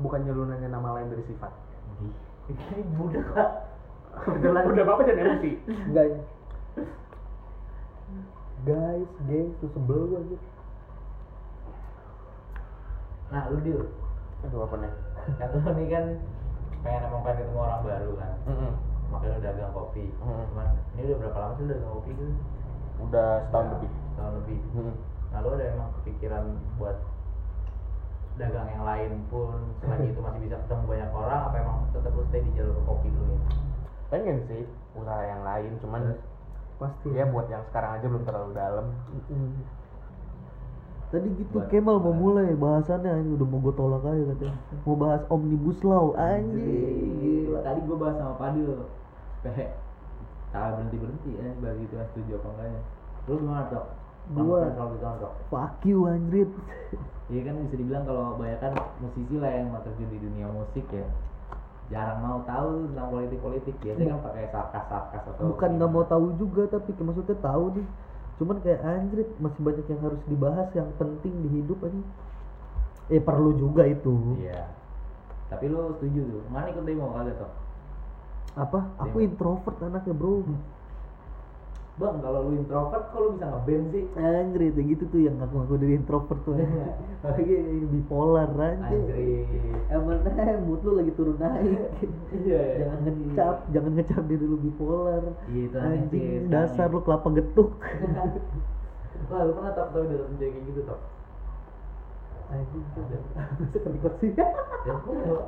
Bukannya 0.00 0.30
lu 0.32 0.44
nanya 0.46 0.68
nama 0.70 0.96
lain 0.96 1.10
dari 1.10 1.24
sifat. 1.26 1.50
Ini 2.46 3.20
pak. 3.34 3.50
Kebetulan 4.22 4.64
udah 4.72 4.84
apa 4.86 5.02
jangan 5.02 5.20
emosi. 5.34 5.50
Enggak 5.90 6.06
guys 8.66 9.10
gengs 9.30 9.54
tuh 9.62 9.70
sebel 9.74 10.00
gue 10.10 10.18
anjir. 10.18 10.40
Nah 13.30 13.42
lu 13.50 13.58
deal 13.62 13.82
aduh 14.44 14.66
apa 14.66 14.76
nih? 14.78 14.92
Kan 15.40 15.48
lu 15.54 15.58
nih 15.74 15.86
kan 15.90 16.04
pengen 16.86 17.02
emang 17.10 17.22
pengen 17.26 17.38
ketemu 17.42 17.60
orang 17.62 17.80
baru 17.82 18.12
kan. 18.20 18.32
Mm-mm. 18.46 18.72
makanya 19.06 19.38
lu 19.38 19.40
dagang 19.42 19.72
kopi. 19.74 20.04
Hmm. 20.18 20.44
cuman 20.50 20.68
ini 20.98 21.02
udah 21.06 21.18
berapa 21.22 21.38
lama 21.38 21.52
sih 21.54 21.62
lu 21.62 21.70
dagang 21.74 21.94
kopi 21.94 22.10
gitu 22.14 22.24
udah 22.96 23.28
setahun 23.46 23.66
lebih. 23.76 23.90
tahun 24.16 24.32
lebih. 24.42 24.60
Mm-mm. 24.74 24.94
nah 25.34 25.38
lu 25.42 25.48
ada 25.54 25.64
emang 25.68 25.88
kepikiran 26.00 26.44
buat 26.78 26.96
dagang 28.36 28.68
yang 28.68 28.84
lain 28.84 29.12
pun 29.32 29.56
selagi 29.80 30.06
itu 30.12 30.20
masih 30.20 30.40
bisa 30.44 30.56
ketemu 30.66 30.82
banyak 30.84 31.10
orang 31.14 31.40
apa 31.48 31.56
emang 31.56 31.78
tetap 31.90 32.12
lu 32.12 32.24
stay 32.28 32.44
di 32.44 32.52
jalur 32.54 32.76
kopi 32.84 33.08
dulu 33.08 33.34
ya? 33.34 33.40
Pengen 34.06 34.36
sih 34.46 34.62
usaha 34.94 35.22
yang 35.26 35.42
lain 35.42 35.72
cuman 35.82 36.02
pasti. 36.76 37.08
Ya 37.10 37.24
buat 37.26 37.46
yang 37.46 37.64
sekarang 37.66 37.90
aja 37.96 38.06
belum 38.06 38.24
terlalu 38.24 38.50
dalam. 38.52 38.86
Tadi 41.06 41.28
gitu 41.38 41.50
Buat- 41.54 41.70
Kemal 41.70 41.96
mau 42.02 42.10
mulai 42.10 42.50
bahasannya 42.52 43.10
anjing. 43.12 43.34
Udah 43.38 43.46
mau 43.46 43.58
gue 43.62 43.74
tolak 43.74 44.02
aja 44.02 44.22
katanya. 44.34 44.56
Mau 44.82 44.96
bahas 44.98 45.22
omnibus 45.30 45.78
law 45.80 46.12
anjing. 46.12 47.46
Tadi 47.56 47.80
gua 47.82 47.96
bahas 47.96 48.16
sama 48.16 48.34
Padil 48.36 48.68
Pe 49.42 49.70
tak 50.50 50.72
berhenti 50.72 50.96
berhenti 50.96 51.30
ya 51.34 51.46
bahas 51.58 51.78
itu 51.78 51.94
setuju 51.94 52.32
apa 52.36 52.48
enggaknya. 52.54 52.80
Lu 53.26 53.34
gimana 53.38 53.62
dok 53.68 53.86
Gua- 54.26 54.66
fuck 55.46 55.74
you 55.86 56.06
anjir 56.06 56.50
Iya 57.26 57.40
kan 57.42 57.54
bisa 57.62 57.74
dibilang 57.74 58.02
kalau 58.02 58.34
banyak 58.34 58.58
kan 58.58 58.72
musisi 58.98 59.34
lah 59.38 59.50
yang 59.50 59.70
terjun 59.82 60.10
di 60.10 60.18
dunia 60.18 60.46
musik 60.46 60.86
ya 60.90 61.06
jarang 61.86 62.18
mau 62.18 62.38
tahu 62.42 62.90
tentang 62.90 63.08
politik 63.14 63.38
politik 63.38 63.74
biasanya 63.78 64.18
kan 64.18 64.20
pakai 64.26 64.44
sarkas 64.50 64.84
sarkas 64.90 65.22
atau 65.30 65.44
bukan 65.54 65.70
nggak 65.78 65.90
mau 65.90 66.04
tahu 66.06 66.26
juga 66.34 66.62
tapi 66.66 66.90
maksudnya 66.98 67.36
tahu 67.38 67.64
nih. 67.78 67.86
Cuman 68.36 68.56
kayak 68.60 68.80
anjrit 68.84 69.28
masih 69.40 69.60
banyak 69.64 69.86
yang 69.88 70.00
harus 70.04 70.20
dibahas 70.28 70.68
yang 70.76 70.90
penting 71.00 71.34
di 71.40 71.48
hidup 71.62 71.78
aja. 71.86 72.00
Eh 73.08 73.22
perlu 73.22 73.56
juga 73.56 73.88
itu. 73.88 74.36
Iya. 74.42 74.68
Tapi 75.48 75.70
lu 75.72 75.94
setuju 75.96 76.20
tuh. 76.26 76.42
Mana 76.52 76.68
ikut 76.68 76.84
demo 76.84 77.14
kagak 77.16 77.38
toh 77.38 77.52
apa? 78.56 78.80
Aku 79.04 79.20
Demo. 79.20 79.26
introvert 79.28 79.78
anaknya 79.84 80.14
bro 80.16 80.40
bang 81.96 82.16
kalau 82.20 82.40
lu 82.44 82.60
introvert 82.60 83.04
kok 83.08 83.20
lu 83.24 83.28
bisa 83.40 83.46
ngeband 83.48 83.84
sih? 83.88 84.04
Anjrit 84.20 84.76
ya 84.76 84.82
gitu 84.84 85.04
tuh 85.08 85.20
yang 85.24 85.34
ngaku 85.40 85.54
ngaku 85.64 85.74
dari 85.80 85.94
introvert 85.96 86.40
tuh. 86.44 86.54
Lagi 87.24 87.56
bipolar 87.88 88.50
anjir 88.52 89.00
Anjir. 89.00 89.48
emang 89.88 90.20
eh, 90.28 90.60
mood 90.60 90.80
lu 90.84 91.00
lagi 91.00 91.12
turun 91.16 91.40
naik. 91.40 91.96
Iya 92.36 92.60
iya. 92.60 92.60
Jangan 92.84 93.00
ngecap 93.00 93.56
jangan 93.72 93.92
ngecap 93.96 94.22
diri 94.28 94.44
lu 94.44 94.58
bipolar. 94.60 95.24
Iya, 95.48 95.62
itu 95.72 95.76
anjing 95.80 96.52
dasar 96.52 96.86
ya. 96.86 96.94
lu 96.94 97.00
kelapa 97.00 97.28
getuk. 97.32 97.70
Wah 99.32 99.40
lu 99.48 99.52
pernah 99.56 99.72
tak 99.72 99.88
tahu 99.96 100.04
dalam 100.04 100.36
kayak 100.36 100.52
gitu 100.68 100.84
anjing 102.46 102.84
masa 102.94 103.78
ketikot 103.82 104.14
sih? 104.22 104.30
Ya 104.38 104.46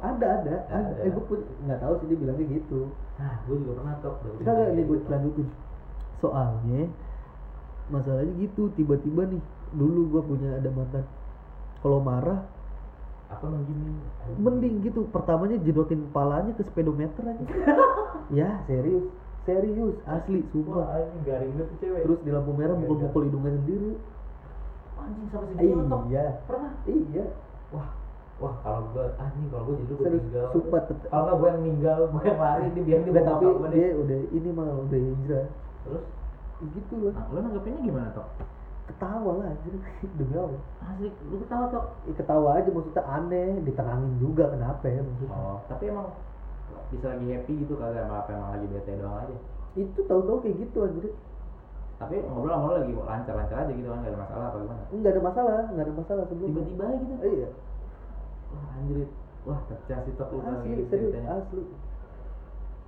ada 0.02 0.26
ada 0.43 0.55
ada 0.67 0.95
eh 0.99 1.11
gue 1.14 1.25
pun 1.31 1.38
nggak 1.62 1.78
tahu 1.78 1.93
sih 2.02 2.07
dia 2.11 2.19
bilangnya 2.19 2.45
gitu. 2.59 2.90
Nah 3.23 3.38
gue 3.47 3.55
juga 3.62 3.73
pernah 3.78 3.95
dalam 4.02 4.17
kagak 4.19 4.43
kayak 4.43 4.73
nih 4.75 4.85
gue 4.88 4.99
lanjutin 5.07 5.47
soalnya 6.18 6.90
masalahnya 7.88 8.32
gitu 8.42 8.68
tiba-tiba 8.76 9.25
nih 9.28 9.42
dulu 9.72 10.00
gue 10.16 10.22
punya 10.25 10.50
ada 10.60 10.68
mantan 10.72 11.04
kalau 11.80 12.00
marah 12.02 12.44
apa 13.28 13.44
mending 13.44 14.00
mending 14.40 14.75
gitu 14.88 15.04
pertamanya 15.12 15.60
jedotin 15.60 16.08
kepalanya 16.08 16.52
ke 16.56 16.64
speedometer 16.64 17.25
aja. 17.25 17.44
Ya 18.28 18.60
serius 18.68 19.08
serius 19.48 19.96
asli 20.04 20.44
wah 20.44 20.52
sumpah 20.52 20.84
anjing 21.00 21.22
garing 21.25 21.52
banget 21.56 21.68
tuh 21.72 21.78
cewek. 21.80 22.02
Terus 22.04 22.18
di 22.20 22.30
lampu 22.32 22.52
merah 22.52 22.76
mukul-mukul 22.76 23.25
hidungnya 23.25 23.56
sendiri. 23.56 23.92
Anjing 25.00 25.28
iya. 26.12 26.25
pernah? 26.44 26.72
Iya. 26.84 27.25
Wah 27.73 27.88
wah 28.38 28.54
kalau 28.62 28.84
gue 28.95 29.06
anjing 29.19 29.47
kalau 29.49 29.64
gue 29.66 29.76
jadi 29.80 29.93
gue 29.93 30.04
serius 30.06 30.25
tinggal. 30.28 30.47
sumpah 30.54 30.80
kalau 31.10 31.34
gue 31.40 31.49
yang 31.50 31.62
ninggal 31.66 32.00
gue 32.06 32.23
yang 32.23 32.40
lari 32.40 32.66
dia 32.71 32.84
biar 32.86 33.00
dia 33.02 33.23
tapi 33.26 33.45
dia 33.75 33.88
udah 33.99 34.21
ini 34.30 34.49
malah 34.54 34.76
udah 34.78 35.00
hijrah 35.00 35.47
terus? 35.86 36.04
Gitu 36.58 36.95
lah. 37.06 37.14
Nah, 37.14 37.26
lu 37.30 37.38
nanggepinnya 37.45 37.80
gimana 37.86 38.08
toh 38.14 38.26
ketawa 38.88 39.30
lah 39.45 39.47
anjir. 39.52 39.75
Demi 40.19 40.34
Allah. 40.34 40.62
Asli 40.82 41.08
lu 41.28 41.36
ketawa 41.45 41.64
toh 41.69 41.84
Ih, 42.08 42.14
ketawa 42.17 42.49
aja 42.56 42.69
maksudnya 42.73 43.04
aneh 43.04 43.50
ditenangin 43.62 44.12
juga 44.19 44.45
kenapa 44.50 44.86
ya 44.88 45.00
maksudnya. 45.04 45.36
Oh 45.36 45.58
tapi 45.69 45.84
emang 45.93 46.08
bisa 46.88 47.06
lagi 47.12 47.26
happy 47.28 47.52
gitu 47.64 47.75
kagak 47.76 48.08
emang 48.08 48.19
apa 48.25 48.30
emang 48.32 48.50
lagi 48.56 48.67
bete 48.73 48.93
doang 48.97 49.17
aja. 49.21 49.36
Itu 49.76 50.00
tahu-tahu 50.08 50.38
kayak 50.41 50.56
gitu 50.67 50.78
anjir. 50.88 51.12
Tapi 51.99 52.14
ngobrol 52.23 52.54
sama 52.54 52.67
lu 52.71 52.75
lagi 52.80 52.93
lancar-lancar 52.95 53.56
aja 53.67 53.73
gitu 53.75 53.88
kan 53.91 53.99
gak 54.06 54.12
ada 54.14 54.21
masalah 54.23 54.45
apa 54.49 54.56
gimana? 54.62 54.82
Nggak 54.88 55.12
ada 55.12 55.23
masalah 55.23 55.58
nggak 55.69 55.84
ada 55.84 55.95
masalah 55.99 56.25
sebelum 56.30 56.49
tiba-tiba 56.54 56.84
aja 56.88 57.04
gitu? 57.04 57.23
Eh, 57.23 57.32
iya. 57.36 57.49
Wah 58.49 58.67
anjir. 58.80 58.99
Wah 59.45 59.60
pecah 59.69 59.99
sih 60.06 60.12
toh 60.17 60.26
lu 60.32 60.41
asli 60.43 60.82
serius 60.88 61.14
asli. 61.28 61.62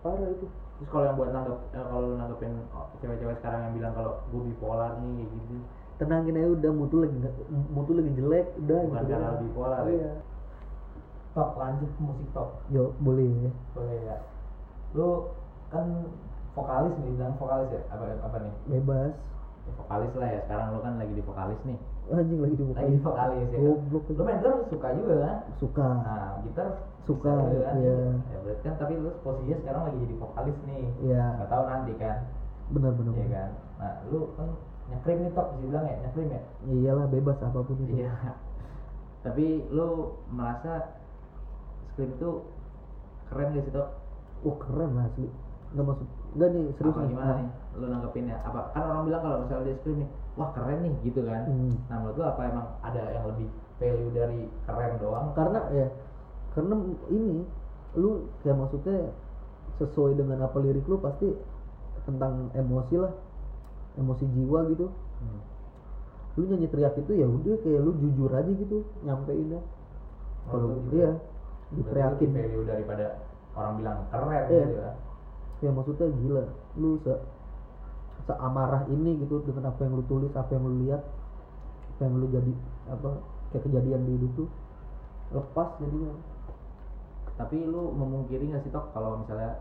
Parah 0.00 0.28
itu 0.32 0.46
terus 0.80 0.88
kalau 0.88 1.04
yang 1.12 1.16
buat 1.20 1.28
nanggep 1.28 1.58
eh, 1.76 1.84
kalau 1.84 2.00
lu 2.08 2.16
nanggepin 2.16 2.56
oh, 2.72 2.88
cewek-cewek 3.04 3.36
sekarang 3.44 3.60
yang 3.68 3.74
bilang 3.76 3.92
kalau 3.92 4.12
gue 4.32 4.42
bipolar 4.48 4.96
nih 5.04 5.12
kayak 5.12 5.28
gitu. 5.36 5.54
Tenangin 6.00 6.38
aja 6.40 6.48
udah 6.56 6.70
mutu 6.72 6.96
lagi 7.04 7.16
nggak 7.20 7.34
mutu 7.68 7.92
lagi 7.92 8.10
jelek 8.16 8.46
udah 8.64 8.80
Bukan 8.88 8.96
gitu 9.04 9.12
karena 9.12 9.40
bipolar 9.44 9.84
ya? 9.84 9.92
iya. 9.92 10.12
Top 11.36 11.50
lanjut 11.60 11.90
ke 11.92 12.00
musik 12.00 12.28
top. 12.32 12.48
Yo 12.72 12.96
boleh 13.04 13.28
ya. 13.28 13.52
Boleh 13.76 13.98
ya. 14.08 14.16
Lu 14.96 15.28
kan 15.68 15.86
vokalis 16.56 16.96
nih 16.96 17.12
bilang 17.12 17.36
vokalis 17.36 17.68
ya? 17.76 17.82
Apa 17.92 18.04
apa 18.24 18.36
nih? 18.40 18.54
Bebas. 18.72 19.12
Ya, 19.68 19.72
vokalis 19.76 20.12
lah 20.16 20.28
ya. 20.32 20.40
Sekarang 20.48 20.66
lu 20.72 20.80
kan 20.80 20.96
lagi 20.96 21.12
di 21.12 21.20
vokalis 21.20 21.60
nih 21.68 21.76
anjing 22.10 22.40
lagi 22.42 22.54
di 22.58 22.64
lagi 22.74 22.98
vokalis 23.00 23.48
ya. 23.54 23.58
Goblok. 23.62 24.04
Lu 24.10 24.22
main 24.26 24.38
drum 24.42 24.58
suka 24.66 24.88
juga 24.98 25.14
kan? 25.22 25.36
Suka. 25.62 25.86
Nah 26.02 26.30
gitar 26.42 26.68
Suka, 27.06 27.32
juga 27.32 27.58
kan? 27.64 27.74
iya. 27.80 27.96
ya 28.30 28.36
berarti 28.44 28.62
kan 28.62 28.74
tapi 28.78 28.94
lu 28.98 29.10
posisinya 29.24 29.56
sekarang 29.64 29.82
lagi 29.88 29.98
jadi 30.04 30.14
vokalis 30.18 30.56
nih. 30.66 30.84
Iya. 31.06 31.22
nggak 31.38 31.48
tahu 31.50 31.62
nanti 31.66 31.92
kan? 31.98 32.16
Benar 32.70 32.92
benar 32.94 33.12
iya 33.14 33.26
kan? 33.30 33.50
Nah 33.80 33.92
lu 34.10 34.20
kan 34.34 34.48
nyekrim 34.90 35.18
nih 35.22 35.32
top 35.34 35.46
bisa 35.54 35.66
bilang 35.66 35.84
ya? 35.86 35.96
Nyekrim 36.06 36.28
ya? 36.30 36.40
Iyalah 36.66 37.06
bebas 37.10 37.38
apa 37.42 37.58
pun 37.62 37.76
itu. 37.82 37.94
Iya. 37.98 38.12
Tapi 39.20 39.46
lu 39.70 39.88
merasa 40.32 40.72
skrip 41.92 42.10
itu 42.16 42.30
keren 43.28 43.54
gak 43.54 43.64
sih 43.66 43.74
top? 43.74 43.88
Wah 44.40 44.56
keren 44.56 44.90
lah 44.96 45.06
asli 45.12 45.28
nggak 45.70 45.86
maksud 45.86 46.06
nggak 46.34 46.48
nih 46.50 46.62
serius 46.74 46.90
apa 46.90 47.00
nih. 47.00 47.10
gimana 47.10 47.30
Ah, 47.30 47.36
nih 47.38 47.48
lu 47.70 47.86
nanggepinnya 47.86 48.36
apa 48.42 48.60
kan 48.70 48.82
orang 48.84 49.04
bilang 49.06 49.22
kalau 49.22 49.36
misalnya 49.40 49.64
dia 49.64 49.76
skrip 49.78 49.96
nih 49.96 50.08
wah 50.34 50.48
keren 50.50 50.78
nih 50.80 50.94
gitu 51.02 51.20
kan. 51.22 51.42
Hmm. 51.46 51.74
nah 51.86 51.96
menurut 51.98 52.16
lu 52.16 52.24
apa 52.24 52.40
emang 52.44 52.66
ada 52.80 53.02
yang 53.08 53.24
lebih 53.26 53.48
value 53.78 54.10
dari 54.10 54.40
keren 54.62 54.92
doang? 54.98 55.26
Karena 55.32 55.60
ya 55.70 55.86
karena 56.50 56.74
ini 57.08 57.46
lu 57.94 58.10
kayak 58.40 58.56
maksudnya 58.56 59.14
sesuai 59.76 60.12
dengan 60.14 60.38
apa 60.42 60.56
lirik 60.58 60.84
lu 60.84 60.98
pasti 60.98 61.30
tentang 62.02 62.50
emosi 62.52 62.94
lah. 62.96 63.12
Emosi 63.94 64.24
jiwa 64.28 64.66
gitu. 64.68 64.86
Hmm. 65.20 65.40
lu 66.34 66.46
nyanyi 66.46 66.66
teriak 66.66 66.94
itu 66.96 67.12
ya 67.12 67.26
udah 67.26 67.56
kayak 67.60 67.80
lu 67.80 67.92
jujur 67.96 68.30
aja 68.30 68.48
gitu 68.48 68.86
nyampein 69.02 69.50
ya 69.50 69.60
Oh, 70.48 70.56
kalau 70.56 70.66
gitu 70.80 70.96
iya 70.96 71.04
ya. 71.04 71.12
Berarti 71.12 72.24
diteriakin. 72.24 72.30
value 72.32 72.64
daripada 72.64 73.06
orang 73.52 73.72
bilang 73.76 73.98
keren 74.08 74.44
Iya. 74.48 74.64
gitu 74.64 74.78
kan 74.80 74.94
ya 75.60 75.70
maksudnya 75.72 76.08
gila. 76.08 76.44
Lu 76.76 76.96
se 77.04 77.14
seamarah 78.28 78.84
ini 78.92 79.16
gitu 79.24 79.40
dengan 79.48 79.72
apa 79.72 79.80
yang 79.84 79.96
lu 79.96 80.04
tulis 80.06 80.32
apa 80.36 80.50
yang 80.52 80.64
lu 80.68 80.74
lihat 80.86 81.02
apa 81.96 82.00
yang 82.04 82.14
lu 82.20 82.26
jadi 82.28 82.52
apa 82.92 83.10
kayak 83.50 83.62
kejadian 83.66 84.00
di 84.06 84.12
hidup 84.20 84.32
tuh 84.44 84.48
lepas 85.34 85.68
jadinya. 85.80 86.12
Tapi 87.40 87.56
lu 87.64 87.92
memungkiri 87.96 88.52
nggak 88.52 88.62
sih 88.68 88.72
tok 88.72 88.92
kalau 88.92 89.20
misalnya 89.24 89.56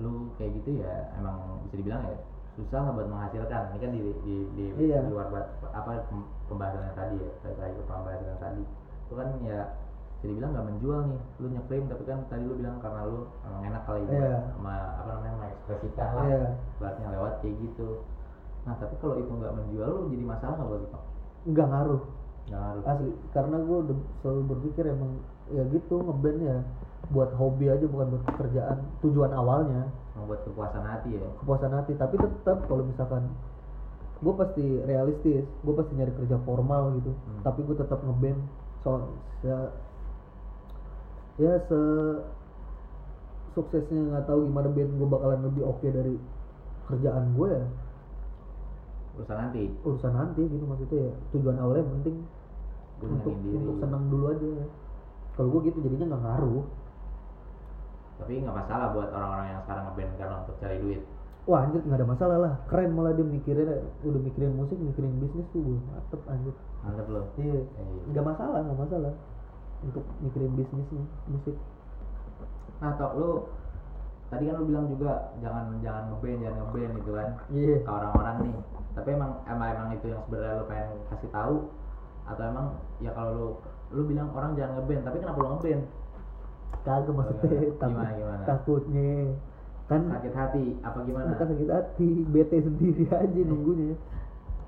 lu 0.00 0.32
kayak 0.40 0.56
gitu 0.60 0.80
ya 0.80 1.12
emang 1.20 1.60
bisa 1.68 1.76
dibilang 1.80 2.02
ya 2.08 2.16
susah 2.56 2.92
buat 2.92 3.08
menghasilkan. 3.08 3.62
Ini 3.72 3.78
kan 3.80 3.90
di 3.96 4.00
di 4.24 4.34
di, 4.52 4.64
Iya. 4.76 5.00
di 5.04 5.08
luar 5.08 5.32
apa 5.72 6.04
pem- 6.08 6.28
pembahasannya 6.52 6.92
tadi 6.92 7.16
ya 7.20 7.32
terkait 7.40 7.76
pembahasan 7.88 8.36
tadi. 8.36 8.64
Itu 9.08 9.12
kan 9.16 9.28
ya 9.40 9.72
bisa 10.22 10.30
dibilang 10.30 10.54
nggak 10.54 10.66
menjual 10.70 11.00
nih 11.04 11.20
lu 11.36 11.46
nyeklaim 11.50 11.84
tapi 11.90 12.02
kan 12.06 12.18
tadi 12.30 12.42
lu 12.42 12.54
bilang 12.54 12.78
karena 12.78 13.00
lu 13.04 13.18
emang 13.42 13.62
enak 13.66 13.82
kali 13.82 14.00
buat 14.06 14.14
Iya. 14.14 14.38
sama 14.54 14.74
apa 14.94 15.10
namanya 15.10 15.34
mengekspresikan 15.36 16.08
lah 16.14 16.24
Iya. 16.24 16.42
ibaratnya 16.78 17.06
lewat 17.10 17.32
kayak 17.42 17.54
gitu 17.58 17.88
nah 18.62 18.74
tapi 18.78 18.94
kalau 18.96 19.14
itu 19.18 19.32
nggak 19.32 19.50
menjual 19.52 19.88
lu 19.88 20.00
jadi 20.08 20.24
masalah 20.24 20.54
nggak 20.54 20.70
buat 20.70 20.82
Tok? 20.86 21.02
nggak 21.44 21.66
ngaruh 21.68 22.02
nggak 22.42 22.60
ngaruh 22.60 22.82
asli 22.86 23.10
karena 23.32 23.56
gue 23.58 23.78
selalu 24.16 24.40
berpikir 24.48 24.84
emang 24.88 25.10
ya 25.50 25.62
gitu 25.68 25.94
ngeband 25.98 26.38
ya 26.40 26.56
buat 27.10 27.30
hobi 27.34 27.66
aja 27.66 27.82
bukan 27.84 28.06
buat 28.08 28.24
pekerjaan 28.24 28.78
tujuan 29.00 29.32
awalnya 29.32 29.90
membuat 30.14 30.46
kepuasan 30.46 30.86
hati 30.86 31.10
ya 31.12 31.26
kepuasan 31.36 31.72
hati 31.72 31.92
tapi 31.96 32.14
tetap 32.14 32.62
kalau 32.64 32.86
misalkan 32.86 33.26
gue 34.22 34.34
pasti 34.38 34.62
realistis 34.86 35.42
gue 35.42 35.74
pasti 35.74 35.92
nyari 35.92 36.14
kerja 36.14 36.38
formal 36.40 36.94
gitu 36.94 37.10
Hmm. 37.10 37.42
tapi 37.42 37.66
gue 37.66 37.74
tetap 37.74 37.98
ngeband 38.00 38.38
so 38.80 39.10
se 39.38 39.50
ya 41.40 41.52
se 41.64 41.80
suksesnya 43.52 44.00
nggak 44.12 44.24
tahu 44.28 44.48
gimana 44.48 44.68
band 44.72 44.92
gue 44.96 45.08
bakalan 45.08 45.40
lebih 45.44 45.62
oke 45.68 45.86
dari 45.88 46.16
kerjaan 46.88 47.36
gue 47.36 47.48
ya. 47.52 47.64
Urusan 49.12 49.36
nanti. 49.36 49.64
Urusan 49.84 50.12
nanti 50.16 50.42
gitu 50.48 50.64
maksudnya 50.64 50.98
ya. 51.08 51.14
Tujuan 51.36 51.56
awalnya 51.60 51.84
yang 51.84 51.92
penting 52.00 52.16
Gue 53.00 53.08
untuk 53.12 53.34
diri. 53.44 53.56
untuk 53.60 53.76
senang 53.80 54.04
dulu 54.08 54.24
aja. 54.32 54.48
Kalau 55.36 55.48
gue 55.52 55.60
gitu 55.68 55.78
jadinya 55.84 56.06
nggak 56.16 56.22
ngaruh. 56.24 56.64
Tapi 58.20 58.32
nggak 58.40 58.56
masalah 58.56 58.86
buat 58.96 59.08
orang-orang 59.12 59.46
yang 59.52 59.60
sekarang 59.68 59.84
ngeband 59.88 60.12
karena 60.16 60.34
untuk 60.44 60.56
cari 60.60 60.76
duit. 60.80 61.02
Wah 61.42 61.60
anjir 61.66 61.80
nggak 61.82 61.98
ada 61.98 62.08
masalah 62.08 62.36
lah. 62.38 62.54
Keren 62.70 62.90
malah 62.94 63.12
dia 63.12 63.26
mikirin 63.26 63.68
udah 64.06 64.20
mikirin 64.22 64.52
musik 64.56 64.78
mikirin 64.80 65.12
bisnis 65.20 65.46
tuh 65.52 65.60
gue 65.60 65.78
mantep 65.92 66.20
anjir. 66.30 66.54
Mantep 66.86 67.06
lo 67.12 67.20
iya. 67.36 67.60
Iya. 67.68 68.02
nggak 68.16 68.24
masalah 68.24 68.58
nggak 68.64 68.80
masalah 68.80 69.12
untuk 69.82 70.04
mikirin 70.22 70.54
bisnisnya 70.54 71.02
musik. 71.26 71.56
Nah 72.78 72.94
tok 72.98 73.12
lu 73.18 73.30
tadi 74.30 74.48
kan 74.48 74.54
lu 74.62 74.64
bilang 74.70 74.86
juga 74.88 75.34
jangan 75.44 75.76
jangan 75.84 76.08
ngeband 76.14 76.40
jangan 76.40 76.58
ngeband 76.64 76.92
gitu 77.02 77.10
kan 77.12 77.28
iya. 77.52 77.76
ke 77.82 77.90
orang-orang 77.90 78.36
nih. 78.46 78.56
Tapi 78.92 79.08
emang 79.12 79.32
emang 79.50 79.68
emang 79.74 79.88
itu 79.94 80.06
yang 80.08 80.22
sebenarnya 80.26 80.60
lu 80.62 80.66
pengen 80.70 80.88
kasih 81.10 81.30
tahu? 81.34 81.56
Atau 82.22 82.42
emang 82.46 82.66
ya 83.02 83.10
kalau 83.12 83.30
lu 83.34 83.48
lu 83.92 84.02
bilang 84.08 84.28
orang 84.32 84.54
jangan 84.54 84.72
ngeband 84.80 85.02
tapi 85.04 85.16
kenapa 85.20 85.38
lu 85.38 85.48
ngeband? 85.58 85.82
Kagak 86.82 87.14
maksudnya 87.14 87.46
Gimana, 87.46 87.78
takut 87.78 87.92
gimana, 87.92 88.10
gimana? 88.18 88.42
takutnya. 88.48 89.12
Kan 89.90 90.00
sakit 90.08 90.34
hati 90.34 90.64
apa 90.80 90.98
gimana? 91.04 91.30
Bukan 91.36 91.46
sakit 91.52 91.68
hati 91.70 92.10
bete 92.30 92.56
sendiri 92.64 93.04
aja 93.12 93.40
nunggunya. 93.44 93.94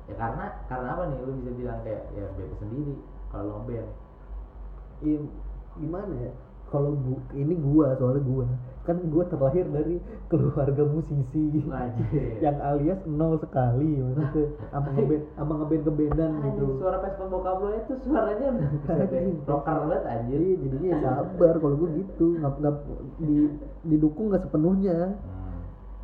Ya 0.04 0.14
karena 0.20 0.44
karena 0.68 0.88
apa 0.94 1.02
nih? 1.08 1.18
Lu 1.24 1.32
bisa 1.40 1.50
bilang 1.54 1.78
kayak 1.82 2.02
ya 2.12 2.26
bete 2.36 2.54
sendiri 2.60 2.94
kalau 3.32 3.42
lu 3.48 3.52
ngeband 3.62 3.88
Iya, 5.04 5.20
gimana 5.76 6.12
ya? 6.16 6.32
Kalau 6.72 6.96
gua, 6.96 7.20
ini 7.36 7.54
gua 7.60 7.92
soalnya 8.00 8.24
gua. 8.24 8.44
Kan 8.88 8.96
gua 9.12 9.24
terlahir 9.28 9.68
dari 9.68 10.00
keluarga 10.32 10.82
musisi. 10.88 11.60
Yang 12.44 12.58
alias 12.64 13.00
nol 13.04 13.36
sekali 13.38 14.00
maksudnya. 14.00 14.48
Sama 14.72 14.88
ngeband 14.96 15.24
sama 15.36 15.52
ngeband 15.60 15.82
kebendan 15.86 16.30
gitu. 16.40 16.66
suara 16.80 16.98
Vespa 17.04 17.24
bokap 17.30 17.62
lu 17.62 17.68
itu 17.78 17.94
suaranya 18.02 18.48
rocker 19.44 19.76
banget 19.86 20.02
anjir. 20.08 20.40
Jadi 20.40 20.48
jadinya 20.66 20.88
ya 20.88 20.98
sabar 21.04 21.54
kalau 21.60 21.76
gua 21.78 21.90
gitu. 21.94 22.26
Nggak 22.40 22.52
nggak 22.58 22.76
di, 23.22 23.36
didukung 23.86 24.26
nggak 24.32 24.42
sepenuhnya. 24.48 24.98
Hmm. 25.20 25.52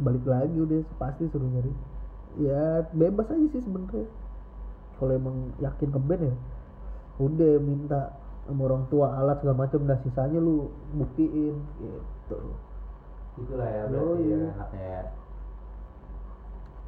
balik 0.00 0.24
lagi 0.24 0.56
udah 0.56 0.80
pasti 0.96 1.28
suruh 1.28 1.50
nyari. 1.50 1.72
Ya 2.38 2.86
bebas 2.94 3.26
aja 3.32 3.46
sih 3.52 3.64
sebenarnya. 3.64 4.06
Kalau 5.00 5.12
emang 5.16 5.56
yakin 5.58 5.88
ke 5.88 6.00
band 6.00 6.22
ya 6.30 6.34
udah 7.20 7.52
minta 7.60 8.00
sama 8.50 8.62
orang 8.66 8.84
tua 8.90 9.06
alat 9.14 9.38
segala 9.38 9.56
macam 9.62 9.80
nah 9.86 9.98
sisanya 10.02 10.38
lu 10.38 10.68
buktiin 10.92 11.54
gitu 11.78 12.36
itulah 13.38 13.68
ya 13.70 13.82
berarti 13.86 14.22
ya 14.26 14.36
enaknya 14.50 14.82
ya 14.82 15.02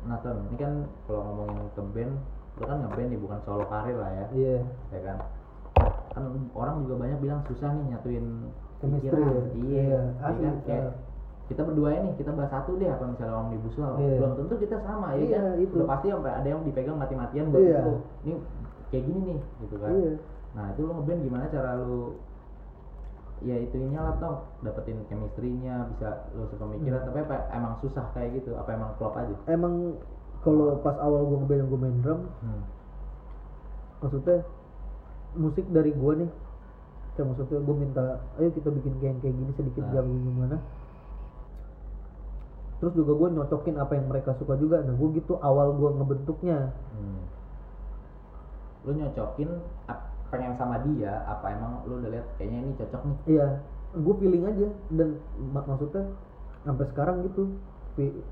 nah 0.03 0.19
ini 0.19 0.57
kan 0.59 0.73
kalau 1.07 1.23
ngomongin 1.23 1.67
ke 1.73 1.83
band 1.95 2.13
lu 2.59 2.65
kan 2.67 2.77
ngeband 2.83 3.09
nih 3.09 3.21
bukan 3.23 3.39
solo 3.47 3.65
karir 3.71 3.97
lah 3.97 4.11
ya 4.11 4.27
iya 4.35 4.57
ya 4.91 5.01
kan 5.07 5.17
kan 6.13 6.25
orang 6.53 6.83
juga 6.85 6.95
banyak 7.07 7.19
bilang 7.23 7.41
susah 7.47 7.71
nih 7.73 7.95
nyatuin 7.95 8.27
Chemistry 8.83 9.23
ya? 9.23 9.31
iya 9.31 9.43
Iya, 9.63 9.83
iya 9.87 10.01
asli, 10.21 10.43
kan? 10.43 10.55
kayak 10.67 10.85
ah. 10.85 10.95
kita 11.47 11.63
berdua 11.63 11.89
ini 11.95 12.11
kita 12.19 12.31
bahas 12.35 12.51
satu 12.51 12.75
deh 12.77 12.91
apa 12.91 13.05
misalnya 13.07 13.35
omnibus 13.39 13.79
law 13.79 13.95
Iya. 13.97 14.19
belum 14.19 14.33
tentu 14.37 14.55
kita 14.59 14.77
sama 14.83 15.15
ya 15.15 15.23
Iya, 15.23 15.39
kan 15.39 15.45
itu. 15.63 15.75
udah 15.79 15.87
pasti 15.89 16.07
sampai 16.11 16.33
ada 16.35 16.49
yang 16.51 16.61
dipegang 16.67 16.99
mati-matian 16.99 17.47
buat 17.49 17.63
Iya. 17.63 17.79
itu 17.79 17.95
ini 18.27 18.35
kayak 18.91 19.03
gini 19.07 19.21
nih 19.25 19.39
gitu 19.65 19.75
kan 19.79 19.91
iya 19.95 20.13
nah 20.53 20.69
itu 20.69 20.81
lu 20.81 20.93
ngeband 20.93 21.21
gimana 21.23 21.45
cara 21.49 21.81
lu 21.81 22.17
ya 23.41 23.57
itu 23.57 23.75
ini 23.75 23.97
lah 23.97 24.15
toh 24.17 24.47
dapetin 24.61 25.03
chemistry-nya 25.07 25.91
bisa 25.91 26.31
lu 26.33 26.47
sepemikiran 26.47 27.01
Hmm. 27.01 27.09
tapi 27.09 27.19
apa 27.23 27.37
emang 27.51 27.75
susah 27.81 28.07
kayak 28.13 28.39
gitu 28.39 28.55
apa 28.55 28.71
emang 28.71 28.93
klop 28.97 29.17
aja 29.17 29.35
emang 29.49 29.97
kalau 30.43 30.79
pas 30.79 30.95
awal 30.99 31.25
gua 31.25 31.39
ngeband 31.41 31.67
gua 31.67 31.79
main 31.81 31.97
drum 32.01 32.21
hmm. 32.39 32.63
maksudnya 33.99 34.37
musik 35.35 35.67
dari 35.69 35.91
gua 35.93 36.13
nih 36.17 36.31
kayak 37.13 37.27
maksudnya 37.29 37.59
gua 37.61 37.77
minta 37.77 38.05
ayo 38.37 38.49
kita 38.53 38.69
bikin 38.71 38.95
kayak 39.01 39.17
kayak 39.19 39.35
gini 39.35 39.53
sedikit 39.55 39.85
Nah. 39.85 39.93
jam 39.93 40.07
gimana 40.07 40.57
terus 42.79 42.93
juga 42.93 43.13
gua 43.15 43.29
nyocokin 43.31 43.79
apa 43.79 43.93
yang 43.95 44.07
mereka 44.07 44.35
suka 44.37 44.55
juga 44.55 44.83
nah 44.83 44.93
gua 44.93 45.09
gitu 45.13 45.39
awal 45.39 45.73
gua 45.73 45.91
ngebentuknya 45.95 46.71
Hmm. 46.93 47.23
lu 48.85 48.99
nyocokin 48.99 49.51
pengen 50.33 50.57
sama 50.57 50.81
dia 50.83 51.21
apa 51.29 51.53
emang 51.53 51.85
lu 51.85 52.01
udah 52.01 52.11
lihat 52.11 52.27
kayaknya 52.35 52.59
ini 52.59 52.73
cocok 52.75 53.03
nih 53.05 53.17
Iya, 53.31 53.47
gue 53.95 54.15
feeling 54.17 54.45
aja 54.49 54.69
dan 54.91 55.09
mak- 55.53 55.69
maksudnya 55.69 56.09
sampai 56.65 56.89
sekarang 56.89 57.21
gitu 57.23 57.53
fe- 57.93 58.25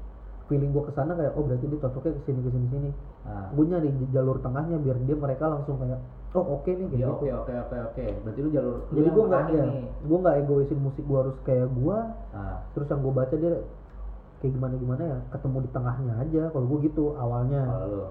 feeling 0.49 0.73
gue 0.73 0.83
ke 0.83 0.93
sana 0.93 1.13
kayak 1.13 1.37
oh 1.37 1.45
berarti 1.45 1.69
dia 1.69 1.79
cocoknya 1.79 2.11
ke 2.11 2.23
sini 2.25 2.41
ke 2.41 2.51
sini 2.51 2.67
sini. 2.69 2.91
nah 3.23 3.53
Gue 3.53 3.65
nyari 3.69 3.89
jalur 4.11 4.41
tengahnya 4.41 4.81
biar 4.81 4.97
dia 4.99 5.15
mereka 5.15 5.45
langsung 5.47 5.77
kayak 5.77 6.01
oh 6.33 6.45
oke 6.57 6.67
nih 6.67 6.87
kayak 6.89 6.97
ya 6.97 7.07
gitu. 7.07 7.13
oke 7.13 7.29
oke 7.37 7.53
oke 7.61 7.77
oke 7.85 8.05
berarti 8.25 8.41
lu 8.41 8.51
jalur 8.51 8.75
lu 8.81 8.93
Jadi 8.97 9.09
gue 9.11 9.25
nggak 9.29 9.43
ya, 9.53 9.65
gue 10.01 10.19
nggak 10.19 10.37
egoisin 10.41 10.79
musik 10.81 11.05
gue 11.05 11.19
harus 11.21 11.37
kayak 11.45 11.69
gue. 11.69 11.99
nah 12.33 12.57
Terus 12.73 12.87
yang 12.89 13.01
gue 13.01 13.13
baca 13.13 13.35
dia 13.37 13.53
kayak 14.41 14.53
gimana 14.57 14.75
gimana 14.75 15.03
ya 15.05 15.19
ketemu 15.31 15.57
di 15.61 15.71
tengahnya 15.71 16.13
aja. 16.19 16.43
Kalau 16.49 16.67
gue 16.67 16.79
gitu 16.83 17.05
awalnya. 17.15 17.61
kalau 17.69 17.87
lu 17.87 18.09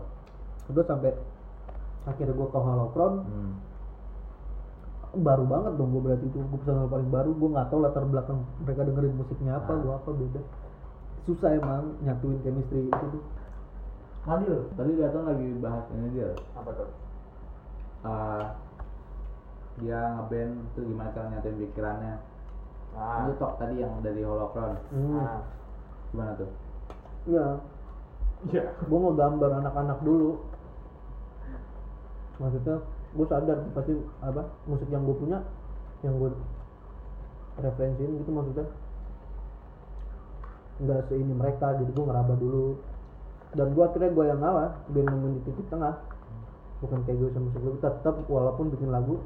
Terus 0.70 0.86
sampai 0.86 1.12
akhirnya 2.06 2.34
gue 2.34 2.48
ke 2.48 2.60
Holocron 2.60 3.14
hmm. 3.26 3.52
Baru 5.10 5.44
banget 5.50 5.74
dong 5.82 5.90
gue 5.90 6.02
berarti 6.06 6.26
itu 6.30 6.38
gue 6.38 6.60
personal 6.62 6.86
paling 6.86 7.10
baru. 7.10 7.30
Gue 7.34 7.50
nggak 7.50 7.68
tahu 7.74 7.80
latar 7.82 8.06
belakang 8.06 8.40
mereka 8.62 8.82
dengerin 8.86 9.14
musiknya 9.18 9.58
apa 9.58 9.72
Ah. 9.74 9.80
gue 9.82 9.94
apa 9.94 10.10
beda. 10.14 10.42
Susah 11.26 11.50
emang 11.58 11.98
nyatuin 12.06 12.40
chemistry 12.46 12.90
itu 12.90 13.06
tuh. 13.14 13.24
Adil, 14.30 14.70
tadi 14.78 14.92
datang 15.00 15.26
lagi 15.26 15.48
bahas 15.58 15.86
ini 15.96 16.08
dia. 16.14 16.30
Apa 16.54 16.70
tuh? 16.76 16.90
Uh, 18.00 18.44
dia 19.80 20.00
ngeband 20.20 20.54
itu 20.72 20.80
gimana 20.86 21.10
cara 21.16 21.28
nyatuin 21.34 21.58
pikirannya. 21.58 22.16
Ah, 22.98 23.30
Itu 23.30 23.38
tok 23.38 23.62
tadi 23.62 23.80
yang 23.86 24.02
dari 24.02 24.26
Holocron 24.26 24.74
hmm. 24.90 25.14
ah. 25.22 25.42
gimana 26.10 26.32
tuh? 26.38 26.50
Ya. 27.30 27.46
Iya. 28.50 28.66
gue 28.72 28.98
mau 28.98 29.14
gambar 29.14 29.52
anak-anak 29.62 30.00
dulu. 30.02 30.42
Maksudnya 32.40 32.80
gue 33.10 33.26
sadar 33.26 33.58
pasti 33.74 33.94
apa 34.22 34.46
musik 34.70 34.86
yang 34.94 35.02
gue 35.02 35.18
punya 35.18 35.42
yang 36.06 36.16
gue 36.22 36.30
referensiin 37.60 38.12
gitu 38.22 38.32
maksudnya. 38.32 38.66
Nggak 40.80 41.00
seini 41.12 41.34
mereka 41.34 41.76
jadi 41.76 41.92
gue 41.92 42.06
ngeraba 42.06 42.34
dulu. 42.38 42.78
Dan 43.50 43.74
gue 43.74 43.84
akhirnya 43.84 44.12
gue 44.14 44.26
yang 44.30 44.40
ngalah 44.40 44.70
gue 44.94 45.02
nemuin 45.02 45.34
di 45.38 45.42
titik 45.50 45.68
tengah. 45.74 45.96
Bukan 46.80 47.04
kayak 47.04 47.18
gue 47.20 47.30
sama 47.36 47.46
musik 47.52 47.62
lu 47.66 47.80
tetap 47.82 48.16
walaupun 48.30 48.72
bikin 48.72 48.90
lagu 48.94 49.20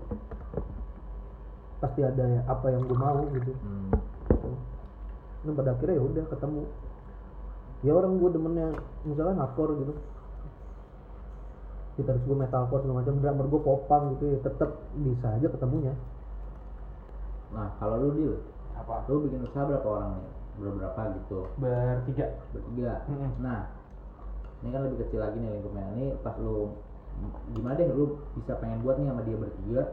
pasti 1.84 2.00
ada 2.00 2.24
ya 2.24 2.42
apa 2.48 2.68
yang 2.72 2.88
gue 2.88 2.98
mau 2.98 3.22
gitu. 3.36 3.52
Hmm. 3.60 3.92
nah 5.44 5.52
pada 5.52 5.76
akhirnya 5.76 6.00
ya 6.00 6.04
udah 6.08 6.26
ketemu. 6.32 6.64
Ya 7.84 7.92
orang 7.92 8.16
gue 8.16 8.30
demennya 8.32 8.68
misalkan 9.04 9.38
hardcore 9.44 9.76
gitu 9.84 9.94
gitaris 11.94 12.24
gue 12.26 12.38
metalcore 12.38 12.82
segala 12.82 13.06
macam 13.06 13.16
drummer 13.22 13.46
gue 13.46 13.62
popang 13.62 14.04
gitu 14.18 14.24
ya 14.34 14.38
tetap 14.42 14.70
bisa 14.98 15.28
aja 15.38 15.48
ketemunya. 15.50 15.94
Nah 17.54 17.70
kalau 17.78 18.02
lu 18.02 18.10
deal 18.18 18.34
apa? 18.74 19.06
lu 19.06 19.30
bikin 19.30 19.46
usaha 19.46 19.64
berapa 19.70 19.86
orang 19.86 20.12
nih? 20.18 20.30
Berapa 20.58 21.02
gitu? 21.22 21.40
Bertiga. 21.62 22.28
Bertiga. 22.54 22.94
Mm-mm. 23.10 23.32
nah 23.42 23.70
ini 24.66 24.70
kan 24.74 24.82
lebih 24.90 25.06
kecil 25.06 25.20
lagi 25.22 25.38
nih 25.38 25.50
lingkupnya. 25.60 25.86
Ini 25.94 26.06
pas 26.26 26.36
lu 26.42 26.74
gimana 27.54 27.78
deh 27.78 27.88
lu 27.94 28.18
bisa 28.34 28.58
pengen 28.58 28.82
buat 28.82 28.98
nih 28.98 29.08
sama 29.14 29.22
dia 29.22 29.38
bertiga? 29.38 29.84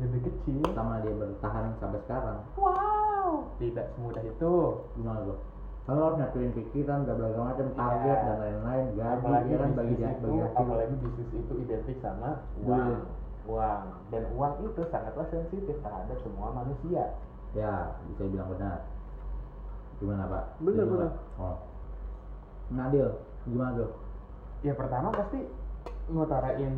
Lebih 0.00 0.20
kecil. 0.32 0.64
Sama 0.72 1.04
dia 1.04 1.12
bertahan 1.12 1.76
sampai 1.76 2.00
sekarang. 2.08 2.38
Wow. 2.56 3.52
Tidak 3.60 3.86
semudah 3.96 4.24
itu. 4.24 4.52
Gimana 4.96 5.28
lu 5.28 5.36
kalau 5.80 6.00
harus 6.06 6.18
nyatuin 6.18 6.52
pikiran 6.52 7.02
dan 7.02 7.14
berbagai 7.14 7.40
macam 7.40 7.66
target 7.74 8.14
Iya. 8.14 8.24
dan 8.24 8.36
lain-lain. 8.38 8.84
Gaji 8.94 9.16
apalagi 9.18 9.50
ya 9.50 9.58
kan 9.58 9.70
bagi 9.72 9.94
itu 9.94 10.04
bagi 10.20 10.38
hasil 10.38 10.62
apalagi 10.62 10.94
bisnis 11.00 11.30
itu 11.32 11.52
identik 11.58 11.96
sama 11.98 12.30
uang. 12.60 12.86
Duit. 12.86 13.02
uang. 13.48 13.82
Dan 14.12 14.22
uang 14.32 14.52
itu 14.62 14.80
sangatlah 14.86 15.26
sensitif 15.28 15.76
terhadap 15.80 16.18
semua 16.20 16.48
manusia. 16.52 17.04
Ya 17.52 17.72
bisa 18.06 18.22
bilang 18.24 18.48
benar. 18.52 18.78
Gimana 19.98 20.24
pak? 20.24 20.44
Benar, 20.60 20.74
Setuju 20.78 20.84
benar. 20.86 21.10
nggak? 21.10 21.42
oh. 21.42 21.56
Nadil 22.70 23.08
gimana 23.44 23.70
tuh? 23.74 23.90
Ya 24.62 24.72
pertama 24.72 25.08
pasti 25.10 25.40
ngutarain 26.06 26.74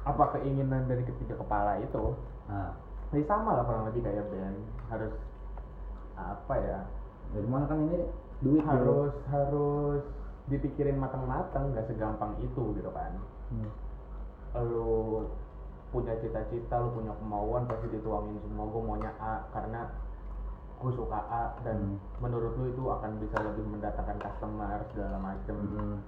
apa 0.00 0.24
keinginan 0.34 0.84
dari 0.84 1.04
ketiga 1.04 1.38
kepala 1.38 1.80
itu. 1.80 2.12
Nah 2.44 2.76
jadi 3.08 3.24
sama 3.24 3.56
lah 3.56 3.64
kurang 3.64 3.88
lebih 3.88 4.04
kayak 4.04 4.26
band 4.28 4.58
harus 4.86 5.14
apa 6.14 6.54
ya 6.60 6.78
ya 7.30 7.38
gimana 7.40 7.64
kan 7.66 7.78
ini 7.86 7.98
duit 8.40 8.64
harus 8.64 9.14
harus 9.28 10.02
dipikirin 10.46 10.98
matang-matang 10.98 11.70
nggak 11.70 11.86
segampang 11.86 12.34
itu 12.40 12.74
gitu 12.74 12.90
kan 12.90 13.12
Hmm. 13.50 13.70
lu 14.62 15.26
punya 15.90 16.14
cita-cita 16.18 16.74
lu 16.78 16.94
punya 16.94 17.10
kemauan 17.18 17.66
pasti 17.66 17.90
dituangin 17.90 18.38
semua 18.42 18.66
gue 18.66 18.82
maunya 18.82 19.10
A 19.18 19.42
karena 19.50 19.90
gue 20.78 20.90
suka 20.94 21.18
A 21.18 21.44
dan 21.62 21.76
Hmm. 21.76 21.98
menurut 22.18 22.54
lu 22.54 22.70
itu 22.70 22.82
akan 22.82 23.18
bisa 23.18 23.36
lebih 23.42 23.66
mendatangkan 23.66 24.18
customer 24.18 24.78
segala 24.90 25.18
macem 25.18 25.54
Hmm. 25.54 25.98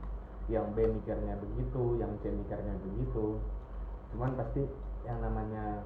yang 0.46 0.70
B 0.74 0.86
mikirnya 0.86 1.38
begitu 1.38 1.98
yang 1.98 2.10
C 2.18 2.30
mikirnya 2.30 2.74
begitu 2.82 3.38
cuman 4.10 4.34
pasti 4.34 4.66
yang 5.02 5.18
namanya 5.18 5.82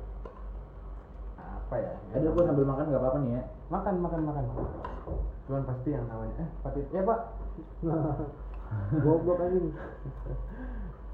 apa 1.37 1.77
ya 1.77 1.93
yang 2.13 2.33
gue 2.33 2.45
sambil 2.45 2.65
makan 2.65 2.85
gak 2.89 3.01
apa-apa 3.01 3.19
nih 3.23 3.33
ya. 3.37 3.43
Makan 3.67 3.95
makan 3.99 4.23
makan 4.25 4.45
cuman 5.47 5.63
pasti 5.65 5.89
yang 5.91 6.07
namanya 6.07 6.35
eh 6.39 6.51
pati 6.61 6.81
ya 6.91 7.03
pak 7.03 7.21
goblok 9.05 9.39
anjing 9.39 9.71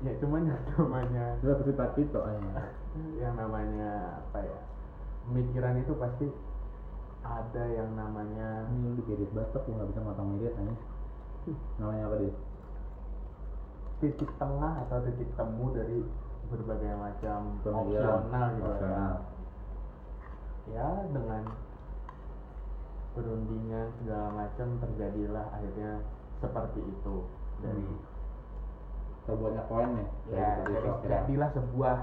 ya 0.02 0.12
cuman 0.18 0.48
yang 0.48 0.62
namanya 0.74 1.24
Sudah 1.38 1.56
bersifat 1.60 1.90
itu 1.96 2.18
aja. 2.18 2.62
yang 3.16 3.34
namanya 3.36 3.90
apa 4.18 4.38
ya 4.42 4.58
pemikiran 5.24 5.78
itu 5.78 5.92
pasti 5.94 6.26
ada 7.22 7.64
yang 7.70 7.94
namanya 7.94 8.66
Ini 8.66 8.82
lu 8.82 8.98
dikirit 8.98 9.30
batok, 9.30 9.62
lu 9.70 9.78
gak 9.78 9.94
bisa 9.94 10.02
motong 10.02 10.34
mirip 10.34 10.58
aja. 10.58 10.74
Namanya 11.78 12.10
apa 12.10 12.16
dia? 12.18 12.34
titik 14.02 14.26
tengah 14.34 14.82
atau 14.82 14.98
titik 15.06 15.30
temu 15.38 15.70
dari 15.70 16.02
berbagai 16.50 16.98
macam 16.98 17.62
Pemikiran. 17.62 18.26
opsional 18.26 18.46
gitu 18.50 18.66
Opsional. 18.66 19.12
ya 20.66 20.74
ya 20.74 20.88
dengan 21.14 21.42
perundingan 23.12 23.86
segala 24.00 24.26
macam 24.32 24.68
terjadilah 24.80 25.44
akhirnya 25.52 25.90
seperti 26.40 26.80
itu 26.80 27.16
dari 27.60 27.84
Terbuatnya 29.22 29.62
koin 29.70 29.90
ya? 29.94 30.06
ya 30.34 30.46
gitu, 30.66 30.72
dari 30.74 30.88
jadilah 31.06 31.48
sebuah 31.54 31.96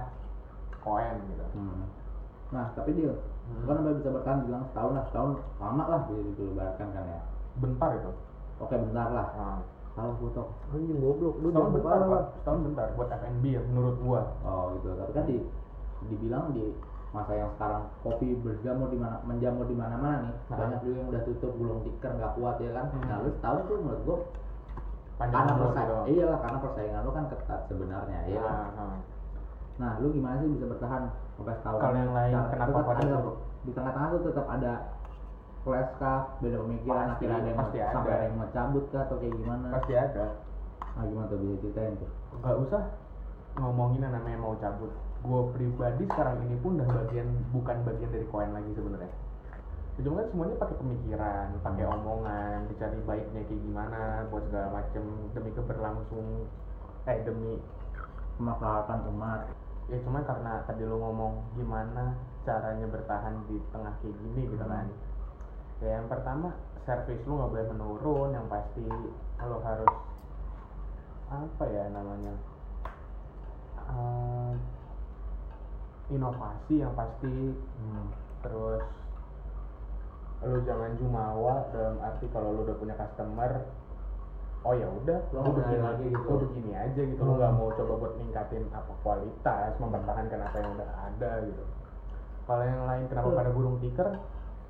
koin 0.79 1.15
gitu 1.27 1.45
Hmm. 1.51 1.83
Nah, 2.49 2.65
tapi 2.73 2.95
dia 2.95 3.13
Hmm. 3.49 3.65
kan 3.65 3.75
sampai 3.77 3.97
bisa 3.97 4.09
bertahan 4.09 4.39
bilang 4.45 4.63
setahun 4.69 4.91
lah, 4.93 5.03
setahun 5.09 5.31
lama 5.59 5.83
lah 5.85 6.01
gitu 6.07 6.21
dilebarkan 6.33 6.87
kan 6.93 7.03
ya. 7.03 7.19
bentar 7.59 7.89
itu 7.93 8.11
Oke 8.59 8.75
bentar 8.77 9.09
lah. 9.09 9.27
nah, 9.35 9.59
Salah 9.97 10.15
foto. 10.15 10.43
anjing 10.71 11.01
goblok 11.01 11.35
lu 11.41 11.49
setahun 11.49 11.59
jangan 11.59 11.75
bentar 11.75 11.99
lah 12.07 12.23
setahun 12.31 12.59
bentar 12.63 12.85
buat 12.95 13.09
F&B 13.11 13.43
ya 13.51 13.61
menurut 13.67 13.95
gua 13.99 14.21
Oh 14.45 14.71
gitu. 14.77 14.87
Tapi 14.95 15.11
kan 15.11 15.25
di 15.27 15.37
dibilang 16.07 16.55
di 16.55 16.63
masa 17.09 17.31
yang 17.33 17.49
sekarang 17.57 17.81
kopi 18.01 18.37
berjamur 18.39 18.87
di 18.87 18.97
mana 18.97 19.17
menjamur 19.25 19.65
di 19.65 19.73
mana-mana 19.73 20.17
nih 20.29 20.35
Nah. 20.45 20.57
banyak 20.57 20.79
juga 20.85 20.95
yang 20.99 21.09
udah 21.09 21.21
tutup 21.25 21.51
gulung 21.57 21.79
tikar 21.81 22.11
nggak 22.13 22.33
kuat 22.37 22.55
ya 22.61 22.69
kan 22.71 22.85
Hmm. 22.93 23.05
nah 23.05 23.17
lu 23.19 23.29
setahun 23.33 23.61
tuh 23.65 23.77
menurut 23.81 24.01
gua 24.05 24.17
panjang 25.17 25.35
karena 25.41 25.53
persaingan 25.57 25.89
gitu. 25.89 26.11
iya 26.13 26.25
lah 26.29 26.39
karena 26.39 26.57
persaingan 26.61 27.01
lu 27.01 27.11
kan 27.11 27.25
ketat 27.27 27.61
sebenarnya 27.67 28.19
ya 28.25 28.39
kan? 28.39 28.55
Nah, 28.79 28.93
nah. 29.81 29.93
lu 29.99 30.07
gimana 30.13 30.35
sih 30.39 30.49
bisa 30.53 30.65
bertahan 30.67 31.03
sampai 31.35 31.55
setahun 31.57 31.79
Kalau 31.81 31.97
yang 31.97 32.13
lain, 32.13 32.31
Nah, 32.35 32.45
kenapa 32.47 32.77
pada 32.85 33.01
ada 33.01 33.17
di 33.59 33.71
tengah-tengah 33.73 34.07
tuh 34.13 34.21
tetap 34.23 34.45
ada 34.47 34.73
clash 35.59 35.91
kah 35.99 36.19
beda 36.39 36.57
pemikiran 36.57 37.05
akhirnya 37.11 37.35
ada 37.35 37.47
yang 37.51 37.59
pasti 37.59 37.77
ada. 37.83 37.91
sampai 37.91 38.11
ada 38.15 38.23
yang 38.23 38.35
mau 38.39 38.49
cabut 38.49 38.85
kah 38.89 39.01
atau 39.03 39.17
kayak 39.19 39.33
gimana 39.35 39.65
pasti 39.75 39.93
ada 39.93 40.25
nah 40.95 41.03
gimana 41.03 41.25
tuh 41.27 41.37
bisa 41.37 41.55
ceritain 41.59 41.93
tuh 41.99 42.09
nggak 42.39 42.55
usah 42.63 42.83
ngomongin 43.57 44.05
yang 44.05 44.13
namanya 44.13 44.37
mau 44.37 44.53
cabut. 44.59 44.91
Gue 45.19 45.41
pribadi 45.51 46.03
sekarang 46.07 46.45
ini 46.47 46.55
pun 46.61 46.79
udah 46.79 46.87
bagian 46.87 47.27
bukan 47.51 47.77
bagian 47.83 48.09
dari 48.13 48.25
koin 48.29 48.51
lagi 48.53 48.71
sebenarnya. 48.75 49.11
Cuma 49.99 50.23
kan 50.23 50.27
semuanya 50.31 50.55
pakai 50.55 50.75
pemikiran 50.79 51.47
pakai 51.59 51.83
Hmm. 51.83 51.95
omongan 51.99 52.57
dicari 52.71 52.99
baiknya 53.03 53.41
kayak 53.43 53.61
gimana 53.67 54.01
buat 54.31 54.47
segala 54.47 54.67
macem 54.79 55.03
demi 55.35 55.51
keberlangsung 55.51 56.47
eh 57.03 57.19
demi 57.27 57.59
kemaslahatan 58.39 58.99
umat. 59.11 59.43
Ya 59.91 59.99
cuma 60.07 60.23
karena 60.23 60.63
tadi 60.63 60.87
lo 60.87 61.03
ngomong 61.03 61.51
gimana 61.59 62.15
caranya 62.47 62.87
bertahan 62.87 63.43
di 63.51 63.59
tengah 63.75 63.91
kayak 63.99 64.15
gini 64.23 64.41
gitu 64.47 64.63
kan. 64.63 64.87
Ya 65.83 65.99
yang 65.99 66.07
pertama 66.07 66.55
servis 66.87 67.19
lu 67.27 67.35
nggak 67.35 67.51
boleh 67.51 67.67
menurun. 67.75 68.29
Yang 68.31 68.47
pasti 68.47 68.87
lo 69.43 69.57
harus 69.67 69.93
apa 71.27 71.63
ya 71.67 71.91
namanya 71.91 72.33
eh, 73.89 74.53
inovasi 76.13 76.73
yang 76.81 76.93
pasti. 76.93 77.35
Hmm. 77.53 78.07
terus 78.39 78.83
lo 80.39 80.57
jangan 80.63 80.95
jumawa 80.95 81.67
dalam 81.75 81.99
arti 81.99 82.31
kalau 82.31 82.55
lo 82.55 82.63
udah 82.63 82.77
punya 82.79 82.95
customer 82.95 83.59
oh 84.63 84.71
ya 84.75 84.87
udah 84.87 85.19
Lo 85.35 85.51
begini 85.55 85.79
lagi 85.79 86.05
gitu. 86.11 86.23
lo 86.27 86.35
begini 86.47 86.71
aja 86.75 87.01
gitu. 87.03 87.21
Lo 87.23 87.35
nggak 87.39 87.53
mau 87.55 87.71
coba 87.75 87.93
buat 87.95 88.13
ningkatin 88.19 88.63
apa 88.75 88.91
kualitas 89.03 89.71
mempertahankan 89.79 90.39
apa 90.39 90.55
yang 90.59 90.69
udah 90.75 90.89
ada 91.11 91.31
gitu. 91.47 91.63
Kalau 92.47 92.63
yang 92.65 92.83
lain 92.87 93.03
kenapa 93.07 93.29
pada 93.35 93.51
gulung 93.55 93.77
tikar? 93.79 94.07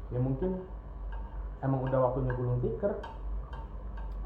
Ya 0.09 0.19
mungkin 0.21 0.51
emang 1.61 1.79
udah 1.85 1.99
waktunya 2.09 2.33
gulung 2.37 2.59
tikar. 2.61 2.93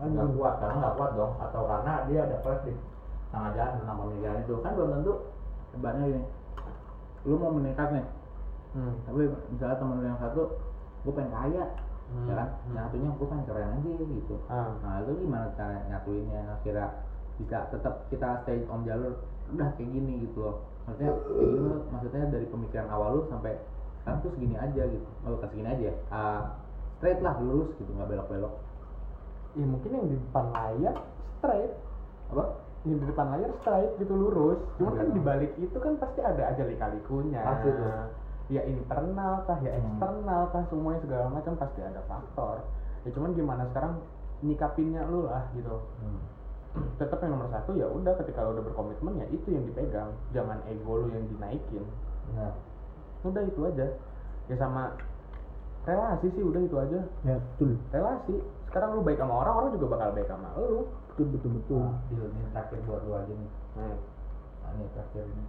Nggak 0.03 0.27
kuat 0.35 0.53
karena 0.59 0.75
nggak 0.83 0.95
kuat 0.99 1.11
dong. 1.15 1.33
Atau 1.39 1.61
karena 1.63 1.93
dia 2.11 2.19
ada 2.27 2.37
di 2.63 2.73
tengah 3.33 3.49
jalan 3.57 3.73
tentang 3.81 3.97
pemikiran 3.97 4.37
itu. 4.45 4.53
Kan 4.61 4.71
belum 4.77 4.89
tentu 5.01 5.13
hebatnya 5.73 6.05
gini 6.13 6.21
lu 7.23 7.35
mau 7.39 7.55
meningkat 7.55 7.89
nih. 7.95 8.07
Hmm. 8.73 8.93
tapi 9.05 9.29
misalnya 9.53 9.77
temen 9.77 10.01
lu 10.01 10.05
yang 10.09 10.19
satu 10.21 10.41
gue 11.05 11.13
pengen 11.13 11.33
kaya. 11.33 11.65
Hmm. 12.13 12.27
ya 12.29 12.33
kan? 12.37 12.49
Hmm. 12.53 12.73
yang 12.77 12.83
satunya 12.89 13.09
gue 13.09 13.27
pengen 13.27 13.45
keren 13.49 13.69
aja 13.79 13.89
gitu. 13.97 14.35
Ah. 14.51 14.69
nah 14.85 15.01
lu 15.01 15.11
gimana 15.17 15.45
cara 15.57 15.77
nyatuinnya 15.89 16.41
akhirnya 16.61 16.87
bisa 17.41 17.57
tetap 17.73 18.05
kita 18.13 18.29
stay 18.45 18.61
on 18.69 18.85
jalur? 18.85 19.17
Udah 19.49 19.69
kayak 19.79 19.89
gini 19.89 20.29
gitu 20.29 20.37
loh. 20.45 20.55
Maksudnya 20.85 21.15
kayak 21.15 21.47
gini 21.47 21.67
loh, 21.67 21.81
maksudnya 21.89 22.27
dari 22.27 22.45
pemikiran 22.51 22.87
awal 22.91 23.09
lu 23.17 23.21
sampai 23.31 23.55
sekarang 24.03 24.19
tuh 24.19 24.31
segini 24.35 24.55
aja 24.59 24.83
gitu. 24.83 25.07
Oh 25.23 25.39
bukan 25.39 25.47
segini 25.47 25.69
aja 25.71 25.89
Ah, 26.11 26.41
straight 26.99 27.23
lah 27.23 27.39
lurus 27.39 27.71
gitu 27.79 27.89
nggak 27.95 28.09
belok 28.11 28.27
belok 28.29 28.53
ya 29.53 29.65
mungkin 29.69 29.89
yang 29.93 30.05
di 30.09 30.17
depan 30.17 30.45
layar 30.49 30.97
straight. 31.37 31.73
Apa 32.33 32.43
yang 32.83 32.99
di 32.99 33.05
depan 33.07 33.31
layar 33.31 33.51
straight 33.59 33.91
gitu 33.95 34.11
lurus. 34.11 34.59
Cuman 34.75 34.93
kan 34.93 35.07
Iya. 35.07 35.15
di 35.15 35.21
balik 35.23 35.51
itu 35.55 35.77
kan 35.79 35.93
pasti 35.95 36.19
ada 36.19 36.43
aja 36.51 36.63
lika-likunya. 36.63 37.41
Pasti 37.41 37.69
tuh. 37.71 37.91
ya 38.51 38.59
internal 38.67 39.39
kah 39.47 39.55
ya 39.63 39.71
Hmm. 39.71 39.79
eksternal 39.79 40.51
kah 40.51 40.63
semuanya 40.67 40.99
segala 40.99 41.25
macam 41.31 41.55
pasti 41.55 41.79
ada 41.79 42.03
faktor. 42.05 42.59
Ya 43.07 43.09
cuman 43.15 43.31
gimana 43.33 43.63
sekarang 43.71 44.03
nyikapinnya 44.43 45.07
lu 45.07 45.25
lah 45.25 45.47
gitu. 45.55 45.79
Hmm. 46.03 46.19
tetap 46.97 47.21
yang 47.21 47.37
nomor 47.37 47.53
satu 47.53 47.77
ya 47.77 47.85
udah 47.85 48.17
ketika 48.17 48.41
lu 48.41 48.57
udah 48.57 48.65
berkomitmen 48.65 49.15
ya 49.15 49.25
itu 49.29 49.47
yang 49.47 49.63
dipegang. 49.63 50.09
Jangan 50.33 50.57
ego 50.65 51.05
lu 51.05 51.07
yang 51.13 51.23
dinaikin. 51.29 51.85
Nah 52.35 52.51
udah 53.23 53.43
itu 53.45 53.61
aja. 53.63 53.87
Ya 54.51 54.55
sama 54.57 54.91
relasi 55.85 56.27
sih 56.33 56.43
udah 56.43 56.61
itu 56.63 56.75
aja. 56.75 56.99
Ya 57.23 57.37
betul. 57.39 57.77
Relasi. 57.93 58.35
Sekarang 58.67 58.97
lu 58.97 59.05
baik 59.05 59.21
sama 59.21 59.33
orang 59.39 59.53
orang 59.55 59.69
juga 59.77 59.85
bakal 59.93 60.09
baik 60.17 60.27
sama 60.27 60.49
lu 60.57 60.89
betul 61.13 61.25
betul 61.29 61.51
betul 61.61 61.77
Nah, 61.79 61.93
deal 62.09 62.25
ini 62.25 62.41
terakhir 62.49 62.79
buat 62.83 63.01
lu 63.05 63.11
aja 63.13 63.33
nih 63.33 63.51
hmm. 63.77 63.97
nah, 64.59 64.69
ini 64.73 64.85
terakhir 64.91 65.23
nih 65.29 65.47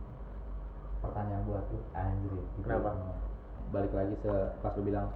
pertanyaan 1.01 1.43
buat 1.45 1.65
lu 1.69 1.79
anjir 1.93 2.33
gitu. 2.33 2.63
Kenapa? 2.63 2.91
balik 3.73 3.93
lagi 3.97 4.15
se 4.21 4.33
pas 4.61 4.73
lu 4.77 4.83
bilang 4.85 5.09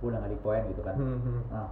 gue 0.00 0.06
udah 0.06 0.18
nggak 0.22 0.32
di 0.32 0.40
poin 0.40 0.62
gitu 0.70 0.82
kan 0.82 0.94
Nah, 1.50 1.68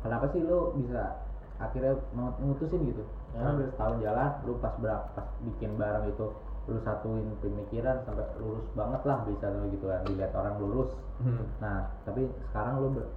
kenapa 0.00 0.28
sih 0.30 0.44
lu 0.44 0.76
bisa 0.76 1.16
akhirnya 1.56 1.96
mau 2.12 2.34
mutusin 2.38 2.82
gitu? 2.84 3.02
Karena 3.32 3.50
Hmm. 3.50 3.58
udah 3.58 3.68
setahun 3.72 3.96
jalan, 3.98 4.30
lu 4.44 4.52
pas 4.58 4.74
berapa 4.78 5.06
pas 5.14 5.26
bikin 5.42 5.74
barang 5.74 6.04
itu 6.06 6.26
lu 6.64 6.78
satuin 6.80 7.24
pemikiran 7.40 8.00
sampai 8.02 8.24
lurus 8.38 8.66
banget 8.72 9.00
lah 9.04 9.18
bisa 9.22 9.46
lu 9.48 9.68
gitu 9.70 9.86
kan 9.86 10.00
dilihat 10.04 10.32
orang 10.34 10.54
lurus. 10.58 10.90
Hmm. 11.20 11.46
Nah, 11.58 11.88
tapi 12.04 12.26
sekarang 12.50 12.74
lu 12.78 12.88
ber- 12.94 13.12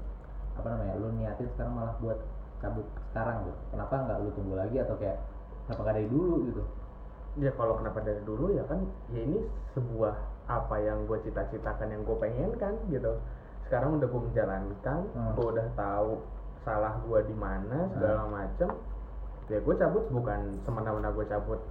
apa 0.58 0.68
namanya? 0.70 0.94
Lu 0.98 1.08
niatin 1.14 1.48
sekarang 1.54 1.74
malah 1.76 1.96
buat 1.98 2.18
cabut 2.58 2.88
sekarang 3.12 3.46
gitu. 3.46 3.60
Kenapa 3.74 3.94
nggak 4.02 4.18
lu 4.24 4.30
tunggu 4.34 4.56
lagi 4.58 4.78
atau 4.82 4.96
kayak 4.98 5.18
kenapa 5.68 5.94
dari 5.94 6.08
dulu 6.10 6.36
gitu? 6.50 6.64
ya 7.38 7.54
kalau 7.54 7.78
kenapa 7.78 8.02
dari 8.02 8.18
dulu 8.26 8.50
ya 8.50 8.66
kan 8.66 8.82
ya 9.14 9.22
ini 9.22 9.46
sebuah 9.78 10.14
apa 10.50 10.76
yang 10.82 11.06
gue 11.06 11.22
cita-citakan 11.22 11.94
yang 11.94 12.02
gue 12.02 12.18
pengen 12.18 12.50
kan 12.58 12.74
gitu. 12.90 13.14
Sekarang 13.70 14.02
udah 14.02 14.10
gue 14.10 14.22
menjalankan 14.32 15.00
Hmm. 15.14 15.38
gue 15.38 15.46
udah 15.46 15.68
tahu 15.78 16.18
salah 16.66 16.98
gue 17.06 17.20
di 17.30 17.36
mana 17.38 17.94
segala 17.94 18.26
macem. 18.26 18.74
Ya 19.54 19.62
gue 19.62 19.76
cabut 19.78 20.10
bukan 20.10 20.58
semena-mena 20.66 21.14
gue 21.14 21.26
cabut. 21.30 21.62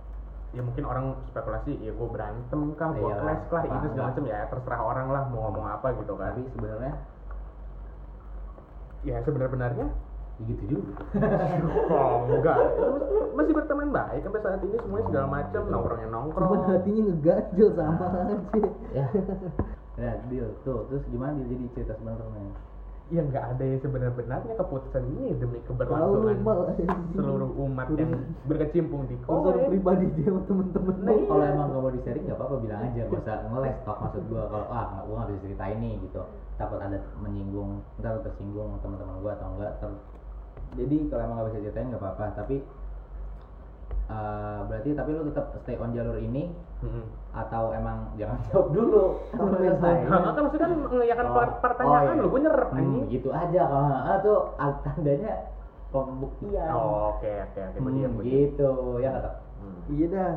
Ya 0.54 0.62
mungkin 0.62 0.86
orang 0.86 1.18
spekulasi 1.34 1.82
ya 1.82 1.90
gue 1.90 2.08
berantem 2.14 2.60
kah 2.78 2.94
gue 2.94 3.10
clash 3.10 3.46
lah 3.50 3.62
itu 3.66 3.86
segala 3.90 4.06
macem. 4.14 4.24
Ya 4.30 4.46
terserah 4.46 4.80
orang 4.86 5.08
lah 5.10 5.22
mau 5.34 5.50
ngomong 5.50 5.66
apa 5.66 5.98
gitu 5.98 6.14
kan. 6.14 6.30
Tapi 6.30 6.46
sebenarnya 6.54 6.94
ya 9.02 9.18
sebenarnya 9.26 9.86
ya 10.36 10.42
gitu 10.46 10.64
juga. 10.68 10.92
oh 11.88 12.28
enggak 12.28 12.58
masih 13.32 13.52
berteman 13.52 13.88
baik 13.88 14.20
sampai 14.20 14.40
saat 14.40 14.60
ini 14.60 14.76
semuanya 14.76 15.06
segala 15.08 15.26
macem 15.32 15.60
Gitu. 15.60 15.72
nongkrongnya 15.72 16.08
nongkrong 16.08 16.48
cuman 16.52 16.68
hatinya 16.70 17.02
ngeganjel 17.08 17.68
sama 17.72 18.06
aja 18.06 18.36
ya. 18.92 19.06
Ya, 19.96 20.12
deal 20.28 20.52
tuh. 20.60 20.84
Terus 20.92 21.08
gimana 21.08 21.40
dia 21.40 21.56
jadi 21.56 21.66
cerita 21.72 21.92
sebenarnya? 21.96 22.52
ya 23.06 23.22
nggak 23.22 23.54
ada 23.54 23.62
yang 23.62 23.78
sebenar-benarnya 23.78 24.58
keputusan 24.58 24.98
ini 25.14 25.38
demi 25.38 25.62
keberlangsungan 25.62 26.42
mal 26.42 26.74
seluruh 27.14 27.54
umat 27.54 27.86
yang 27.94 28.18
berkecimpung 28.50 29.06
di 29.06 29.14
kowe 29.22 29.46
pribadi 29.46 30.10
dia 30.18 30.26
sama 30.26 30.42
temen-temen 30.42 30.94
Nah, 31.06 31.14
lu. 31.14 31.22
kalau 31.30 31.44
emang 31.46 31.66
gak 31.70 31.82
mau 31.86 31.92
di 31.94 32.02
sharing 32.02 32.26
nggak 32.26 32.34
apa-apa 32.34 32.56
bilang 32.58 32.80
aja 32.82 33.02
gak 33.06 33.22
usah 33.22 33.36
ngeles 33.46 33.76
tok 33.86 33.98
maksud 34.02 34.22
gua 34.26 34.42
kalau 34.50 34.66
ah 34.74 34.86
gua 35.06 35.14
nggak 35.22 35.28
bisa 35.30 35.42
ceritain 35.46 35.78
nih 35.78 35.94
gitu 36.02 36.22
takut 36.58 36.78
ada 36.82 36.98
menyinggung 37.22 37.70
ntar 38.02 38.10
lu 38.10 38.20
tersinggung 38.26 38.70
teman-teman 38.82 39.14
gua 39.22 39.32
atau 39.38 39.48
enggak 39.54 39.72
ter 39.78 39.90
jadi 40.76 40.96
kalau 41.08 41.22
emang 41.22 41.36
nggak 41.36 41.48
bisa 41.48 41.58
ceritain 41.64 41.88
nggak 41.88 42.02
apa-apa 42.02 42.24
tapi 42.36 42.56
eh, 44.06 44.58
berarti 44.62 44.90
tapi 44.92 45.10
lu 45.10 45.26
tetap 45.26 45.46
stay 45.58 45.74
on 45.74 45.90
jalur 45.90 46.16
ini 46.16 46.52
Mm-mm. 46.78 47.04
atau 47.32 47.72
emang 47.72 48.12
jangan 48.14 48.38
jawab 48.46 48.68
dulu 48.70 49.04
kalau 49.30 49.50
selesai 49.50 49.94
Nah, 50.06 50.20
kan 50.28 50.42
maksudnya 50.44 50.62
kan 50.62 50.72
mengiyakan 50.78 51.26
Oh. 51.26 51.34
per- 51.34 51.56
pertanyaan 51.58 52.04
Oh, 52.04 52.12
iya. 52.12 52.22
lu, 52.22 52.28
gue 52.28 52.40
hmm, 52.44 52.76
anjing. 52.76 53.04
gitu 53.10 53.28
aja 53.30 53.60
kalau 53.64 53.88
ah, 53.88 54.16
tuh 54.20 54.38
ah, 54.54 54.70
tandanya 54.80 55.32
pembuktian 55.88 56.68
Oh, 56.70 57.16
oke 57.16 57.32
oke 57.46 57.60
oke, 57.64 57.78
Hmm, 57.80 58.20
gitu 58.20 58.70
ya 58.98 59.10
kata 59.12 59.32
Hmm. 59.56 59.80
Iya 59.88 60.06
dah. 60.12 60.30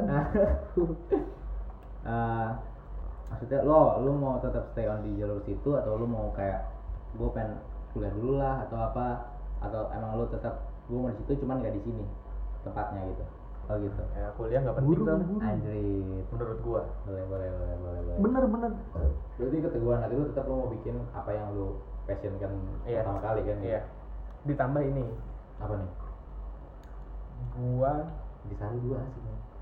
Nah, 0.00 0.24
eh, 2.08 2.48
maksudnya 3.28 3.60
lo 3.62 4.00
lo 4.00 4.10
mau 4.12 4.40
tetap 4.40 4.64
stay 4.66 4.86
on 4.86 5.04
di 5.04 5.12
jalur 5.14 5.44
situ 5.44 5.70
atau 5.70 5.94
lo 5.94 6.06
mau 6.06 6.32
kayak 6.32 6.64
gue 7.14 7.28
pengen 7.30 7.60
kuliah 7.92 8.10
dulu 8.10 8.32
lah 8.36 8.64
atau 8.64 8.78
apa 8.82 9.06
atau 9.64 9.82
emang 9.90 10.10
lo 10.14 10.26
tetap 10.26 10.54
gue 10.84 10.94
mau 10.94 11.08
di 11.08 11.16
situ 11.16 11.40
cuman 11.40 11.58
nggak 11.58 11.74
di 11.74 11.82
sini 11.82 12.04
tempatnya 12.62 13.00
gitu 13.06 13.24
oh 13.64 13.76
gitu 13.78 14.02
Ya, 14.12 14.28
kuliah 14.34 14.60
nggak 14.60 14.76
penting 14.76 15.00
buru. 15.00 15.40
anjrit 15.40 16.24
menurut 16.28 16.58
gua. 16.60 16.82
boleh 17.02 17.24
boleh 17.24 17.48
boleh 17.50 17.76
boleh 17.78 18.00
boleh 18.02 18.16
Bener 18.20 18.42
bener. 18.46 18.72
berarti 19.34 19.56
keteguhan 19.58 19.98
nanti 19.98 20.14
lo 20.14 20.24
tetap 20.26 20.44
lo 20.44 20.54
mau 20.54 20.68
bikin 20.68 20.94
apa 21.10 21.30
yang 21.30 21.48
lo 21.50 21.80
passion 22.04 22.36
kan 22.36 22.52
Iya. 22.84 23.00
pertama 23.00 23.20
kali 23.22 23.40
kan 23.42 23.58
Iya. 23.58 23.80
Ditambah 24.44 24.82
ini, 24.82 25.04
apa 25.56 25.74
nih 25.74 25.90
gua 27.54 27.92
di 28.44 28.54
sana 28.54 28.76
dua 28.76 29.00
sih 29.06 29.20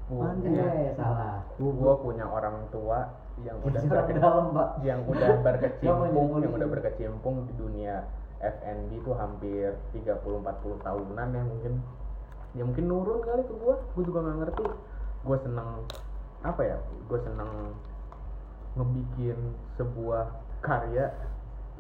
gua, 0.09 0.27
Anjing. 0.29 0.55
eh 0.57 0.91
salah 0.93 1.39
gua 1.57 1.93
punya 1.97 2.25
orang 2.25 2.57
tua 2.69 3.07
yang 3.39 3.57
udah 3.61 3.81
Bicara 3.81 4.03
ke 4.03 4.13
berke- 4.13 4.19
dalam 4.19 4.47
pak 4.51 4.69
yang 4.83 5.01
udah 5.05 5.31
berkecimpung 5.41 6.29
yang 6.37 6.53
udah 6.53 6.69
berkecimpung 6.69 7.37
di 7.47 7.55
dunia 7.55 8.03
FNB 8.43 8.91
itu 8.99 9.11
hampir 9.15 9.71
30-40 9.95 10.83
tahunan 10.83 11.29
ya 11.31 11.43
mungkin. 11.47 11.75
Ya 12.53 12.63
mungkin 12.67 12.85
nurun 12.91 13.23
kali 13.23 13.43
ke 13.47 13.55
gua. 13.57 13.79
Gua 13.95 14.03
juga 14.03 14.19
nggak 14.27 14.39
ngerti. 14.43 14.65
Gua 15.23 15.37
seneng 15.41 15.69
apa 16.43 16.63
ya 16.67 16.77
gua 17.07 17.19
seneng 17.23 17.51
ngebikin 18.75 19.39
sebuah 19.79 20.25
karya 20.65 21.07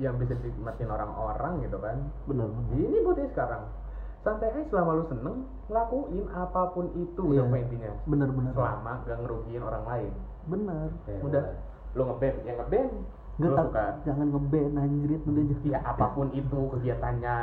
yang 0.00 0.16
bisa 0.16 0.38
dinikmatin 0.38 0.88
orang-orang 0.88 1.60
gitu 1.66 1.76
kan. 1.82 1.98
Bener 2.24 2.46
bener. 2.48 2.78
ini 2.78 2.98
buat 3.04 3.16
dia 3.18 3.28
sekarang. 3.34 3.66
Santai 4.22 4.54
aja 4.54 4.62
selama 4.70 5.02
lu 5.02 5.04
seneng 5.10 5.36
lakuin 5.66 6.30
apa 6.30 6.70
pun 6.70 6.94
itu 6.94 7.34
Iya. 7.34 7.42
apa 7.42 7.56
intinya. 7.58 7.90
Bener 8.06 8.30
bener. 8.30 8.52
selama 8.54 9.02
gak 9.02 9.18
ngerugiin 9.18 9.62
orang 9.66 9.84
lain. 9.84 10.12
Bener. 10.46 10.88
Oke, 10.94 11.12
udah. 11.26 11.44
Lu 11.98 12.02
ngeband 12.06 12.36
ya 12.46 12.52
ngeband 12.56 12.92
Tak, 13.40 13.72
suka? 13.72 13.86
jangan 14.04 14.28
ngeband 14.28 14.76
anjrit 14.76 15.22
udah 15.24 15.44
jangan. 15.48 15.72
ya 15.72 15.78
apa 15.88 16.06
pun 16.12 16.28
itu 16.36 16.58
kegiatannya 16.76 17.36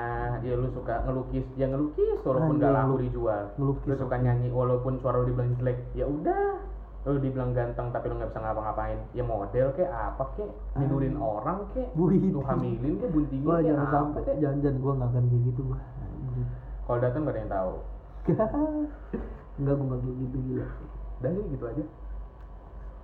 ya 0.45 0.53
lu 0.53 0.69
suka 0.69 1.01
ngelukis 1.01 1.45
ya 1.57 1.65
ngelukis 1.65 2.21
walaupun 2.21 2.61
Anjing, 2.61 2.61
gak 2.61 2.73
laku 2.77 2.95
dijual. 3.01 3.43
ngelukis, 3.57 3.83
lu 3.89 3.95
suka 3.97 4.15
nyanyi 4.21 4.47
walaupun 4.53 4.93
suara 5.01 5.25
lu 5.25 5.33
dibilang 5.33 5.57
jelek 5.57 5.81
ya 5.97 6.05
udah. 6.05 6.61
Lu 7.09 7.17
dibilang 7.17 7.57
ganteng 7.57 7.89
tapi 7.89 8.05
lu 8.05 8.21
nggak 8.21 8.29
bisa 8.29 8.39
ngapa-ngapain. 8.45 8.99
Ya 9.17 9.23
model 9.25 9.67
kayak 9.73 9.89
apa 9.89 10.23
kek 10.37 10.51
nidurin 10.77 11.17
orang 11.17 11.65
kek 11.73 11.89
lu 11.97 12.41
hamilin 12.45 12.93
kek 13.01 13.09
buntingin 13.09 13.49
Wah 13.49 13.57
kek 13.57 13.65
jangan 13.73 13.81
apa 13.81 13.95
sampai 13.97 14.21
kek 14.29 14.37
jangan 14.37 14.57
jangan 14.61 14.77
gua 14.77 14.93
nggak 14.93 15.09
akan 15.09 15.23
kayak 15.25 15.43
gitu 15.49 15.61
gua. 15.65 15.79
Anjrit. 15.81 16.47
kalau 16.85 16.99
datang 17.01 17.21
gak 17.25 17.33
ada 17.33 17.39
yang 17.41 17.51
tahu. 17.51 17.73
Enggak 19.57 19.73
gua 19.73 19.85
nggak 19.89 19.99
kayak 20.05 20.17
gitu 20.21 20.37
gila. 20.45 20.67
dan 21.17 21.31
gitu 21.33 21.63
aja. 21.65 21.83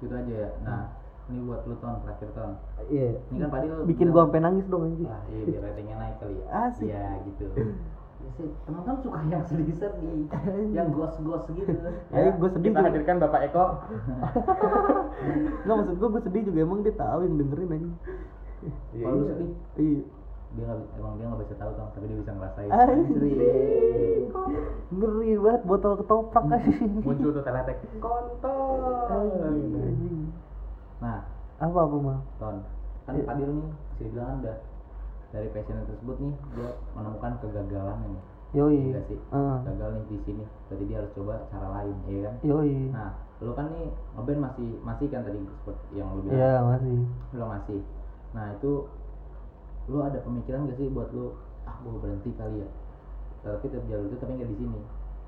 Gitu 0.05 0.13
aja 0.13 0.33
ya. 0.37 0.51
Nah 0.61 1.04
ini 1.25 1.39
buat 1.41 1.61
lu 1.63 1.75
ton 1.75 1.97
terakhir 1.99 2.29
ton 2.31 2.51
Iya. 2.85 3.17
ini 3.25 3.37
kan 3.39 3.49
tadi 3.51 3.65
lu 3.67 3.81
Bikin 3.83 4.07
gua 4.09 4.23
sampai 4.23 4.41
nangis 4.41 4.65
dong 4.67 4.83
anjing. 4.85 5.05
Wah, 5.05 5.21
iya 5.27 5.41
biar 5.43 5.61
ratingnya 5.63 5.95
naik 5.97 6.15
kali 6.19 6.33
ya. 6.35 6.45
Asik. 6.63 6.85
Iya 6.85 7.05
gitu. 7.25 7.45
Ya 8.17 8.31
sih, 8.33 8.49
teman-teman 8.65 8.97
suka 8.99 9.19
yang 9.27 9.45
sedih-sedih, 9.45 10.25
yang 10.73 10.89
gos-gos 10.89 11.45
gitu. 11.47 11.69
Ayo 12.09 12.33
gua 12.35 12.49
sedih 12.49 12.63
kita 12.67 12.79
juga. 12.79 12.87
hadirkan 12.89 13.15
bapak 13.19 13.41
Eko 13.43 13.65
Enggak 15.61 15.75
maksud 15.77 15.95
gua 15.95 16.09
gua 16.09 16.21
sedih 16.23 16.41
juga 16.43 16.59
emang 16.59 16.79
dia 16.81 16.95
tahu 16.95 17.19
yang 17.21 17.35
dengerin 17.37 17.69
anjing. 17.71 17.93
Iya, 18.91 19.03
Kalau 19.03 19.13
lu 19.13 19.21
iya. 19.21 19.29
sedih, 19.29 19.49
Iya. 19.77 20.01
dia 20.51 20.63
nggak 20.63 20.77
bi- 20.79 20.91
emang 20.95 21.13
dia 21.13 21.25
nggak 21.27 21.41
bisa 21.43 21.55
tahu 21.55 21.71
tong, 21.75 21.89
tapi 21.91 22.05
dia 22.07 22.17
bisa 22.17 22.31
ngerasain. 22.33 22.69
Anjing. 22.71 23.37
Ngeri 24.87 25.31
banget 25.37 25.61
botol 25.63 25.93
ketoprak 25.95 26.43
anjing. 26.47 26.91
muncul 26.97 27.29
tuh 27.29 27.43
teletek 27.43 27.77
kontol. 27.99 28.73
Nah, 31.01 31.19
Apa 31.55 31.79
apa 31.87 31.95
mah? 31.95 32.19
ton, 32.35 32.55
kan 33.07 33.13
Iya. 33.15 33.23
Fadil 33.23 33.49
nih 33.55 33.69
bisa 33.95 34.01
dibilang 34.03 34.27
kan 34.27 34.37
udah 34.43 34.57
dari 35.31 35.47
passion 35.55 35.87
tersebut 35.87 36.17
nih 36.19 36.33
dia 36.55 36.69
menemukan 36.91 37.31
kegagalan 37.39 37.97
nih. 38.03 38.21
Yoi. 38.55 38.79
Iya 38.91 39.01
sih. 39.07 39.19
Ah. 39.31 39.59
Gagal 39.63 39.89
nih 39.95 40.03
di 40.11 40.17
sini, 40.23 40.43
berarti 40.67 40.83
dia 40.87 40.97
harus 40.99 41.11
coba 41.15 41.35
cara 41.51 41.67
lain, 41.79 41.95
iya 42.07 42.19
kan? 42.27 42.35
Yoi. 42.43 42.75
Nah, 42.91 43.11
lu 43.39 43.51
kan 43.51 43.67
nih 43.71 43.87
ngeband 44.15 44.39
masih 44.43 44.69
masih 44.79 45.07
kan 45.11 45.23
tadi 45.23 45.39
seperti 45.43 45.93
yang 45.95 46.07
lu 46.15 46.23
bilang. 46.23 46.39
Iya 46.39 46.53
masih. 46.63 46.97
lo 47.35 47.45
masih 47.51 47.81
nah 48.35 48.51
itu 48.51 48.83
lu 49.87 49.97
ada 50.03 50.19
pemikiran 50.19 50.67
gak 50.67 50.75
sih 50.75 50.91
buat 50.91 51.07
lu 51.15 51.39
ah 51.63 51.79
gua 51.87 52.03
berhenti 52.03 52.35
kali 52.35 52.59
ya 52.59 52.69
tapi 53.47 53.71
tetap 53.71 53.87
jalur 53.87 54.11
itu 54.11 54.17
tapi 54.19 54.35
nggak 54.35 54.51
di 54.51 54.57
sini 54.59 54.79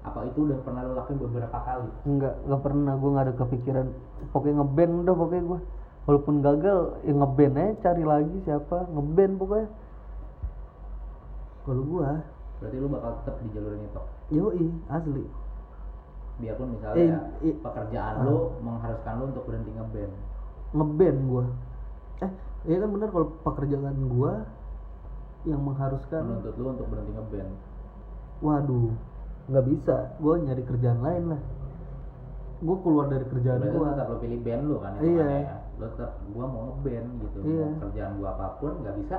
apa 0.08 0.20
itu 0.28 0.48
udah 0.48 0.60
pernah 0.64 0.82
lu 0.88 0.94
lakuin 0.96 1.20
beberapa 1.20 1.58
kali? 1.64 1.90
Enggak, 2.08 2.36
enggak 2.48 2.62
pernah. 2.64 2.94
Gue 2.96 3.10
nggak 3.12 3.26
ada 3.28 3.36
kepikiran. 3.36 3.88
Pokoknya 4.32 4.56
ngeband 4.64 4.94
udah 5.04 5.16
pokoknya 5.16 5.44
gue 5.44 5.60
walaupun 6.08 6.36
gagal 6.40 6.80
ya 7.04 7.14
ngeband 7.14 7.54
aja 7.60 7.74
cari 7.84 8.04
lagi 8.08 8.36
siapa 8.48 8.78
ngeband 8.92 9.34
pokoknya. 9.36 9.68
Kalau 11.68 11.84
gua 11.84 12.10
berarti 12.58 12.78
lu 12.80 12.88
bakal 12.90 13.12
tetap 13.22 13.36
di 13.44 13.48
jalur 13.54 13.72
ini 13.76 13.88
toh 13.92 14.06
yoi 14.32 14.66
asli. 14.88 15.26
Biarpun 16.38 16.68
misalnya 16.74 16.98
Eh, 16.98 17.10
ya, 17.12 17.20
eh, 17.44 17.56
pekerjaan 17.60 18.14
ah. 18.22 18.26
lu 18.26 18.38
mengharuskan 18.64 19.14
lu 19.20 19.24
untuk 19.36 19.44
berhenti 19.46 19.72
ngeband 19.76 20.14
ngeband 20.74 21.18
gua. 21.28 21.46
Eh 22.24 22.32
iya 22.72 22.78
kan 22.82 22.90
bener 22.90 23.10
kalau 23.12 23.28
pekerjaan 23.44 23.98
gua 24.08 24.48
yang 25.48 25.62
mengharuskan 25.64 26.22
menuntut 26.24 26.56
lu 26.60 26.66
untuk 26.76 26.88
berhenti 26.92 27.12
ngeband 27.16 27.52
waduh 28.44 28.94
nggak 29.48 29.66
bisa. 29.68 29.96
Gua 30.20 30.34
nyari 30.40 30.64
kerjaan 30.68 31.00
lain 31.00 31.24
lah. 31.32 31.42
Gua 32.60 32.76
keluar 32.84 33.06
dari 33.08 33.26
kerjaan 33.28 33.64
gua. 33.72 33.94
tetap 33.96 34.08
lu 34.12 34.18
pilih 34.20 34.40
band 34.44 34.62
lu 34.68 34.76
kan 34.82 34.92
Iya. 34.98 35.02
hitungannya 35.02 35.40
ya. 35.40 35.56
lu 35.78 35.86
tetap 35.94 36.12
gua 36.34 36.46
mau 36.50 36.62
ngeband 36.74 37.08
gitu. 37.22 37.38
Iya. 37.46 37.66
mau 37.68 37.80
kerjaan 37.88 38.12
gua 38.20 38.30
apa 38.36 38.46
pun 38.60 38.74
nggak 38.82 38.96
bisa 39.04 39.18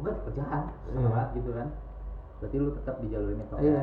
ganti 0.00 0.20
kerjaan. 0.28 0.62
Iya. 0.70 0.98
sama 1.08 1.22
gitu 1.34 1.50
kan. 1.56 1.68
Berarti 2.40 2.56
lu 2.56 2.70
tetap 2.78 2.94
di 3.02 3.06
jalur 3.12 3.30
ini 3.34 3.44
toh 3.50 3.58
iya. 3.60 3.82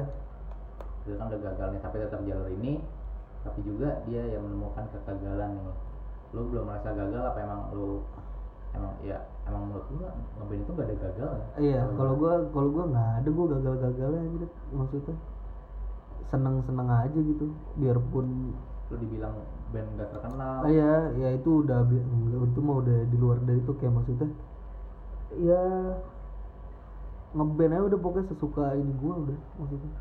Dia 1.07 1.13
kan 1.15 1.25
udah 1.31 1.39
gagal 1.39 1.67
nih 1.75 1.81
tapi 1.83 1.95
tetap 2.01 2.21
jalur 2.23 2.49
ini. 2.49 2.73
Tapi 3.45 3.59
juga 3.63 3.89
dia 4.09 4.23
yang 4.27 4.43
menemukan 4.43 4.85
kegagalan 4.91 5.49
nih. 5.55 5.75
Lu 6.35 6.41
belum 6.51 6.63
merasa 6.67 6.89
gagal 6.91 7.23
apa 7.23 7.39
emang 7.43 7.61
lu 7.71 8.03
emang 8.75 8.93
ya 9.01 9.17
emang 9.47 9.71
menurut 9.71 9.87
lu 9.89 10.05
ngeband 10.37 10.61
itu 10.61 10.71
gak 10.75 10.85
ada 10.85 10.95
gagal 11.07 11.31
ya 11.33 11.45
iya 11.57 11.81
kalau 11.95 12.13
gua 12.19 12.33
kalau 12.51 12.69
gua 12.69 12.85
nggak 12.91 13.09
ada 13.23 13.29
gua 13.31 13.45
gagal-gagalnya 13.57 14.21
gitu 14.37 14.45
maksudnya 14.75 15.15
seneng-seneng 16.29 16.89
aja 16.89 17.19
gitu. 17.19 17.51
Biarpun 17.79 18.53
lu 18.87 18.95
dibilang 19.03 19.35
band 19.75 19.99
gak 19.99 20.15
terkenal. 20.15 20.63
Ah, 20.63 20.71
iya, 20.71 21.11
ya 21.19 21.29
itu 21.35 21.59
udah 21.67 21.83
itu 22.47 22.59
mah 22.63 22.75
udah 22.79 22.97
di 23.11 23.17
luar 23.19 23.37
dari 23.43 23.59
itu 23.59 23.75
kayak 23.75 23.93
maksudnya. 23.99 24.31
Ya 25.43 25.63
ngeband 27.35 27.75
aja 27.75 27.83
udah 27.91 27.99
pokoknya 27.99 28.31
sesuka 28.31 28.65
ini 28.79 28.91
gua 29.03 29.27
udah 29.27 29.39
maksudnya. 29.59 29.91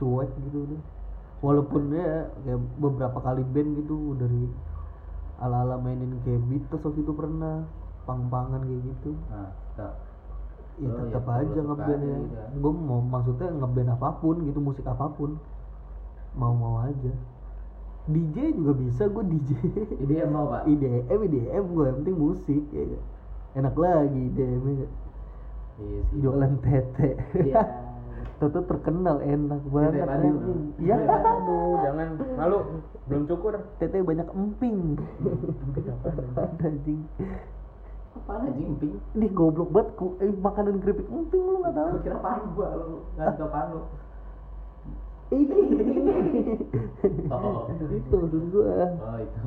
Cuek 0.00 0.30
gitu 0.48 0.58
udah. 0.72 0.80
Walaupun 1.44 1.92
ya 1.92 2.32
kayak 2.48 2.60
beberapa 2.80 3.18
kali 3.20 3.44
band 3.44 3.70
gitu 3.84 4.16
dari 4.16 4.48
ala-ala 5.38 5.76
mainin 5.78 6.18
kayak 6.24 6.42
Beatles 6.48 6.82
waktu 6.82 7.00
itu 7.04 7.12
pernah 7.12 7.68
pang-pangan 8.08 8.64
kayak 8.64 8.82
gitu. 8.88 9.12
Nah 9.28 9.52
tetap 9.76 10.07
ya 10.78 10.88
Oh, 10.88 10.94
tetap 11.02 11.24
ya, 11.26 11.32
aja 11.42 11.58
lu 11.60 11.74
suka 11.74 11.74
ngeband 11.74 12.02
ya. 12.02 12.16
gitu 12.16 12.34
ya. 12.34 12.44
gue 12.54 12.72
mau 12.72 13.00
maksudnya 13.02 13.48
ngeband 13.50 13.90
apa 13.98 14.08
pun 14.22 14.36
gitu 14.46 14.58
musik 14.62 14.86
apa 14.86 15.06
pun. 15.10 15.30
Mau 16.38 16.54
mau 16.54 16.78
aja 16.86 17.12
DJ 18.08 18.56
juga 18.56 18.72
bisa 18.72 19.04
gue 19.04 19.24
DJ 19.26 19.50
yang 20.08 20.32
mau 20.32 20.48
pak? 20.48 20.64
IDM 20.64 21.04
IDM 21.28 21.64
gue 21.76 21.84
yang 21.84 21.96
penting 22.00 22.16
musik 22.16 22.64
ya 22.72 22.84
kan? 22.88 23.02
enak 23.58 23.74
lagi 23.76 24.20
IDM 24.32 24.62
ya 24.64 24.74
kan? 24.80 24.90
iya 25.78 26.00
sih. 26.08 26.16
Jualan 26.24 26.52
tete. 26.64 27.10
Iya. 27.44 27.62
Toto 28.38 28.62
terkenal 28.70 29.18
enak 29.18 29.62
banget. 29.66 30.06
Padang. 30.06 30.22
anjing. 30.22 30.60
ya 30.78 30.96
jangan. 31.82 32.08
Malu. 32.38 32.58
Belum 33.10 33.22
cukur. 33.26 33.54
Tete 33.82 33.98
banyak 33.98 34.28
emping. 34.30 34.94
Ada 36.38 36.66
anjing 36.70 37.02
Apaan 38.18 38.50
anjing 38.50 38.66
emping? 38.74 38.92
Ini 39.14 39.26
goblok 39.30 39.70
banget 39.70 39.88
ku, 39.94 40.06
eh, 40.18 40.28
makanan 40.28 40.82
keripik 40.82 41.06
emping 41.06 41.38
lu 41.40 41.62
nggak 41.62 41.74
tahu. 41.74 41.88
Kira 42.02 42.18
panu 42.18 42.44
gua 42.52 42.68
lu 42.74 42.96
nggak 43.14 43.34
tau 43.34 43.48
panu. 43.48 43.78
Ini, 45.28 45.56
ini. 45.60 46.54
Oh. 47.28 47.68
itu 47.68 48.14
maksud 48.16 48.44
gua. 48.48 48.74
Oh 48.98 49.16
itu. 49.16 49.40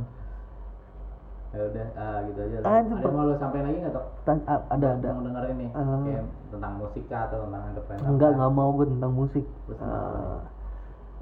Ya 1.52 1.68
udah, 1.68 1.88
ah, 2.00 2.18
gitu 2.24 2.40
aja. 2.40 2.58
lah. 2.64 2.80
Anjing, 2.80 2.96
Ada 2.96 3.10
mau 3.12 3.28
lu 3.28 3.36
sampein 3.36 3.64
lagi 3.68 3.78
nggak 3.84 3.92
tok? 3.92 4.06
Tan- 4.24 4.46
a- 4.48 4.68
ada 4.72 4.88
ada. 4.96 5.10
Mau 5.12 5.24
dengerin 5.28 5.56
nih? 5.60 5.70
Eh. 5.70 5.84
Kayak 6.08 6.24
tentang 6.48 6.74
musik 6.80 7.04
kah 7.12 7.22
atau 7.28 7.38
tentang 7.44 7.64
entertainment? 7.68 8.08
Enggak 8.08 8.32
nggak 8.40 8.52
mau 8.56 8.70
gue 8.72 8.88
tentang 8.88 9.12
musik. 9.12 9.46
Terus 9.68 9.80
Eh, 9.82 10.38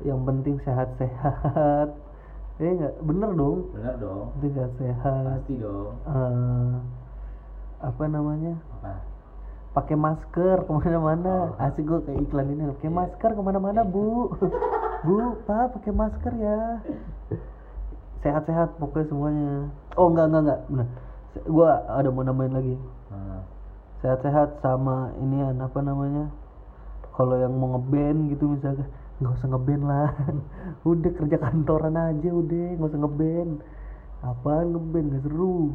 yang 0.06 0.22
penting 0.24 0.56
sehat-sehat. 0.62 1.90
Eh 2.60 2.72
nggak 2.76 2.94
bener 3.02 3.32
dong. 3.34 3.60
Bener 3.74 3.96
dong. 3.98 4.26
Penting 4.38 4.54
sehat-sehat. 4.54 5.24
Pasti 5.40 5.56
dong. 5.58 5.96
Eh, 6.06 6.72
apa 7.80 8.04
namanya? 8.08 8.56
Apa? 8.80 8.94
pakai 9.70 9.96
masker 9.96 10.66
ke 10.66 10.72
mana-mana. 10.74 11.54
Oh. 11.56 11.64
asik 11.64 11.86
gue 11.86 12.00
kayak 12.04 12.20
iklan 12.26 12.48
ini. 12.52 12.64
Pakai 12.74 12.90
Iya. 12.90 12.98
masker 12.98 13.32
ke 13.38 13.42
mana-mana 13.42 13.82
bu. 13.86 14.34
Bu 15.06 15.40
pak 15.48 15.80
pakai 15.80 15.92
masker 15.96 16.34
ya. 16.36 16.84
Sehat-sehat 18.20 18.76
pokoknya 18.76 19.08
semuanya. 19.08 19.52
Oh 19.96 20.12
enggak 20.12 20.28
enggak 20.28 20.42
enggak. 20.44 20.60
Benar 20.68 20.88
gue 21.40 21.70
ada 21.70 22.10
mau 22.10 22.24
nambahin 22.26 22.54
lagi. 22.58 22.76
Sehat-sehat 24.04 24.60
sama 24.60 25.14
inian 25.22 25.56
apa 25.62 25.80
namanya? 25.80 26.28
Kalau 27.16 27.36
yang 27.40 27.56
mau 27.56 27.80
ngeband 27.80 28.32
gitu 28.36 28.52
misalnya 28.52 28.88
nggak 29.24 29.32
usah 29.40 29.48
ngeband 29.56 29.84
lah. 29.88 30.10
Udah 30.92 31.12
kerja 31.16 31.38
kantoran 31.40 31.96
aja 31.96 32.30
udah 32.32 32.68
nggak 32.76 32.90
usah 32.92 33.02
ngeband 33.06 33.52
apaan 34.20 34.76
ngeband 34.76 35.16
gak 35.16 35.24
seru 35.24 35.72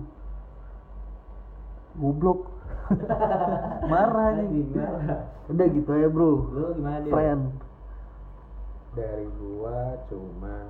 goblok. 1.99 2.40
Marah 3.90 4.36
nih 4.45 4.68
udah 5.49 5.66
gitu 5.72 5.90
ya 5.92 6.09
bro. 6.09 6.30
Lu 6.53 6.64
gimana 6.76 7.01
dia? 7.01 7.12
friend. 7.12 7.45
Dari 8.95 9.26
gua 9.40 9.99
cuma 10.09 10.68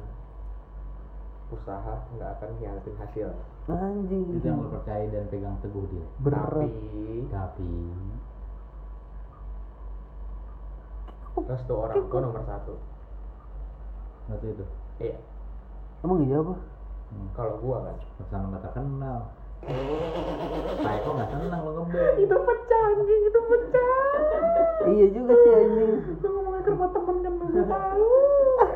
usaha 1.53 1.95
nggak 2.15 2.31
akan 2.39 2.51
hianatin 2.63 2.95
hasil. 2.99 3.29
Anjing. 3.67 4.25
Itu 4.37 4.47
yang 4.47 4.67
percaya 4.71 5.05
dan 5.11 5.25
pegang 5.31 5.57
teguh 5.63 5.85
dia. 5.91 6.07
berat. 6.23 6.51
Tapi 6.55 6.69
Tapi 7.35 7.71
restu 11.51 11.73
orang 11.75 11.99
tua 12.07 12.21
nomor 12.23 12.43
satu. 12.47 12.75
Nggak 14.31 14.39
tuh 14.39 14.49
itu. 14.55 14.65
iya. 15.03 15.17
Emang 16.07 16.23
iya 16.25 16.39
apa? 16.39 16.55
Hmm. 17.11 17.29
kalau 17.35 17.55
gua 17.59 17.77
kan. 17.91 17.97
Pesan 18.23 18.41
nggak 18.55 18.63
terkenal. 18.71 19.19
Kayak 20.77 21.01
kok 21.01 21.13
nggak 21.15 21.29
senang 21.31 21.61
lo 21.61 21.71
ngeband. 21.79 22.15
itu 22.19 22.37
pecah 22.37 22.83
anjing 22.87 23.23
itu 23.25 23.41
pecah 23.43 23.99
iya 24.87 25.07
juga 25.09 25.33
sih 25.35 25.53
anjing 25.55 25.93
itu 26.11 26.27
ngomongnya 26.27 26.61
ke 26.61 26.71
rumah 26.71 26.91
temen 26.91 27.17
kan 27.19 27.33
nggak 27.41 27.67
tahu 27.67 28.09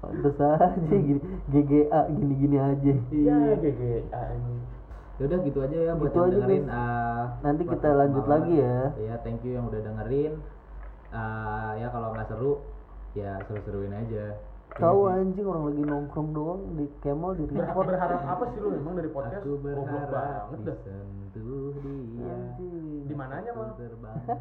pantes 0.00 0.36
aja 0.40 0.68
gini 0.90 1.20
GGA 1.48 2.00
gini-gini 2.10 2.56
aja 2.56 2.92
iya 3.10 3.36
GG 3.56 3.80
anjing 4.10 4.60
Ya 5.18 5.26
udah 5.26 5.38
gitu 5.42 5.58
aja 5.60 5.76
ya 5.76 5.92
buat 5.92 6.08
Gitu 6.08 6.16
yang 6.16 6.30
dengerin. 6.30 6.62
guys. 6.62 6.70
ah, 6.70 7.22
Nanti 7.42 7.62
kita 7.66 7.88
lanjut 7.90 8.22
malam. 8.22 8.32
lagi 8.38 8.54
ya. 8.54 8.78
Iya, 8.94 9.14
thank 9.18 9.42
you 9.42 9.50
yang 9.50 9.66
udah 9.66 9.82
dengerin. 9.82 10.38
Ah, 11.10 11.74
ya 11.74 11.90
kalau 11.90 12.14
nggak 12.14 12.30
seru, 12.30 12.62
ya 13.18 13.42
seru-seruin 13.42 13.90
aja. 13.90 14.38
Tahu 14.70 15.00
Iya 15.00 15.14
anjing 15.16 15.42
orang 15.42 15.64
lagi 15.64 15.82
nongkrong 15.82 16.28
doang 16.30 16.60
di 16.74 16.86
Kemal 17.00 17.32
di 17.34 17.44
report. 17.48 17.86
berharap 17.88 18.20
apa 18.22 18.44
sih 18.46 18.58
lu 18.58 18.68
emang 18.70 18.94
dari 18.94 19.08
podcast 19.08 19.40
Aku 19.40 19.56
berharap 19.56 20.08
banget 20.08 20.58
dah 20.62 20.76
disentuh 20.76 21.72
dia. 21.80 22.28
Anjing. 22.28 22.86
di 23.02 23.14
mananya 23.16 23.50
mah 23.52 23.68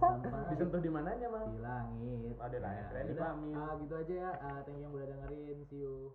disentuh 0.52 0.78
di 0.78 0.90
mananya 0.90 1.28
mah 1.28 1.44
di 1.48 1.58
langit. 1.58 2.36
Ada 2.38 2.58
lah, 2.60 2.70
Ya, 2.70 2.84
keren 2.86 3.02
udah. 3.02 3.14
dipamin. 3.16 3.54
Ah, 3.56 3.74
gitu 3.80 3.94
aja 3.96 4.14
ya. 4.14 4.32
Ah, 4.38 4.60
thank 4.62 4.76
you 4.76 4.84
yang 4.84 4.94
udah 4.94 5.08
dengerin. 5.08 5.58
See 5.66 5.80
you. 5.80 6.12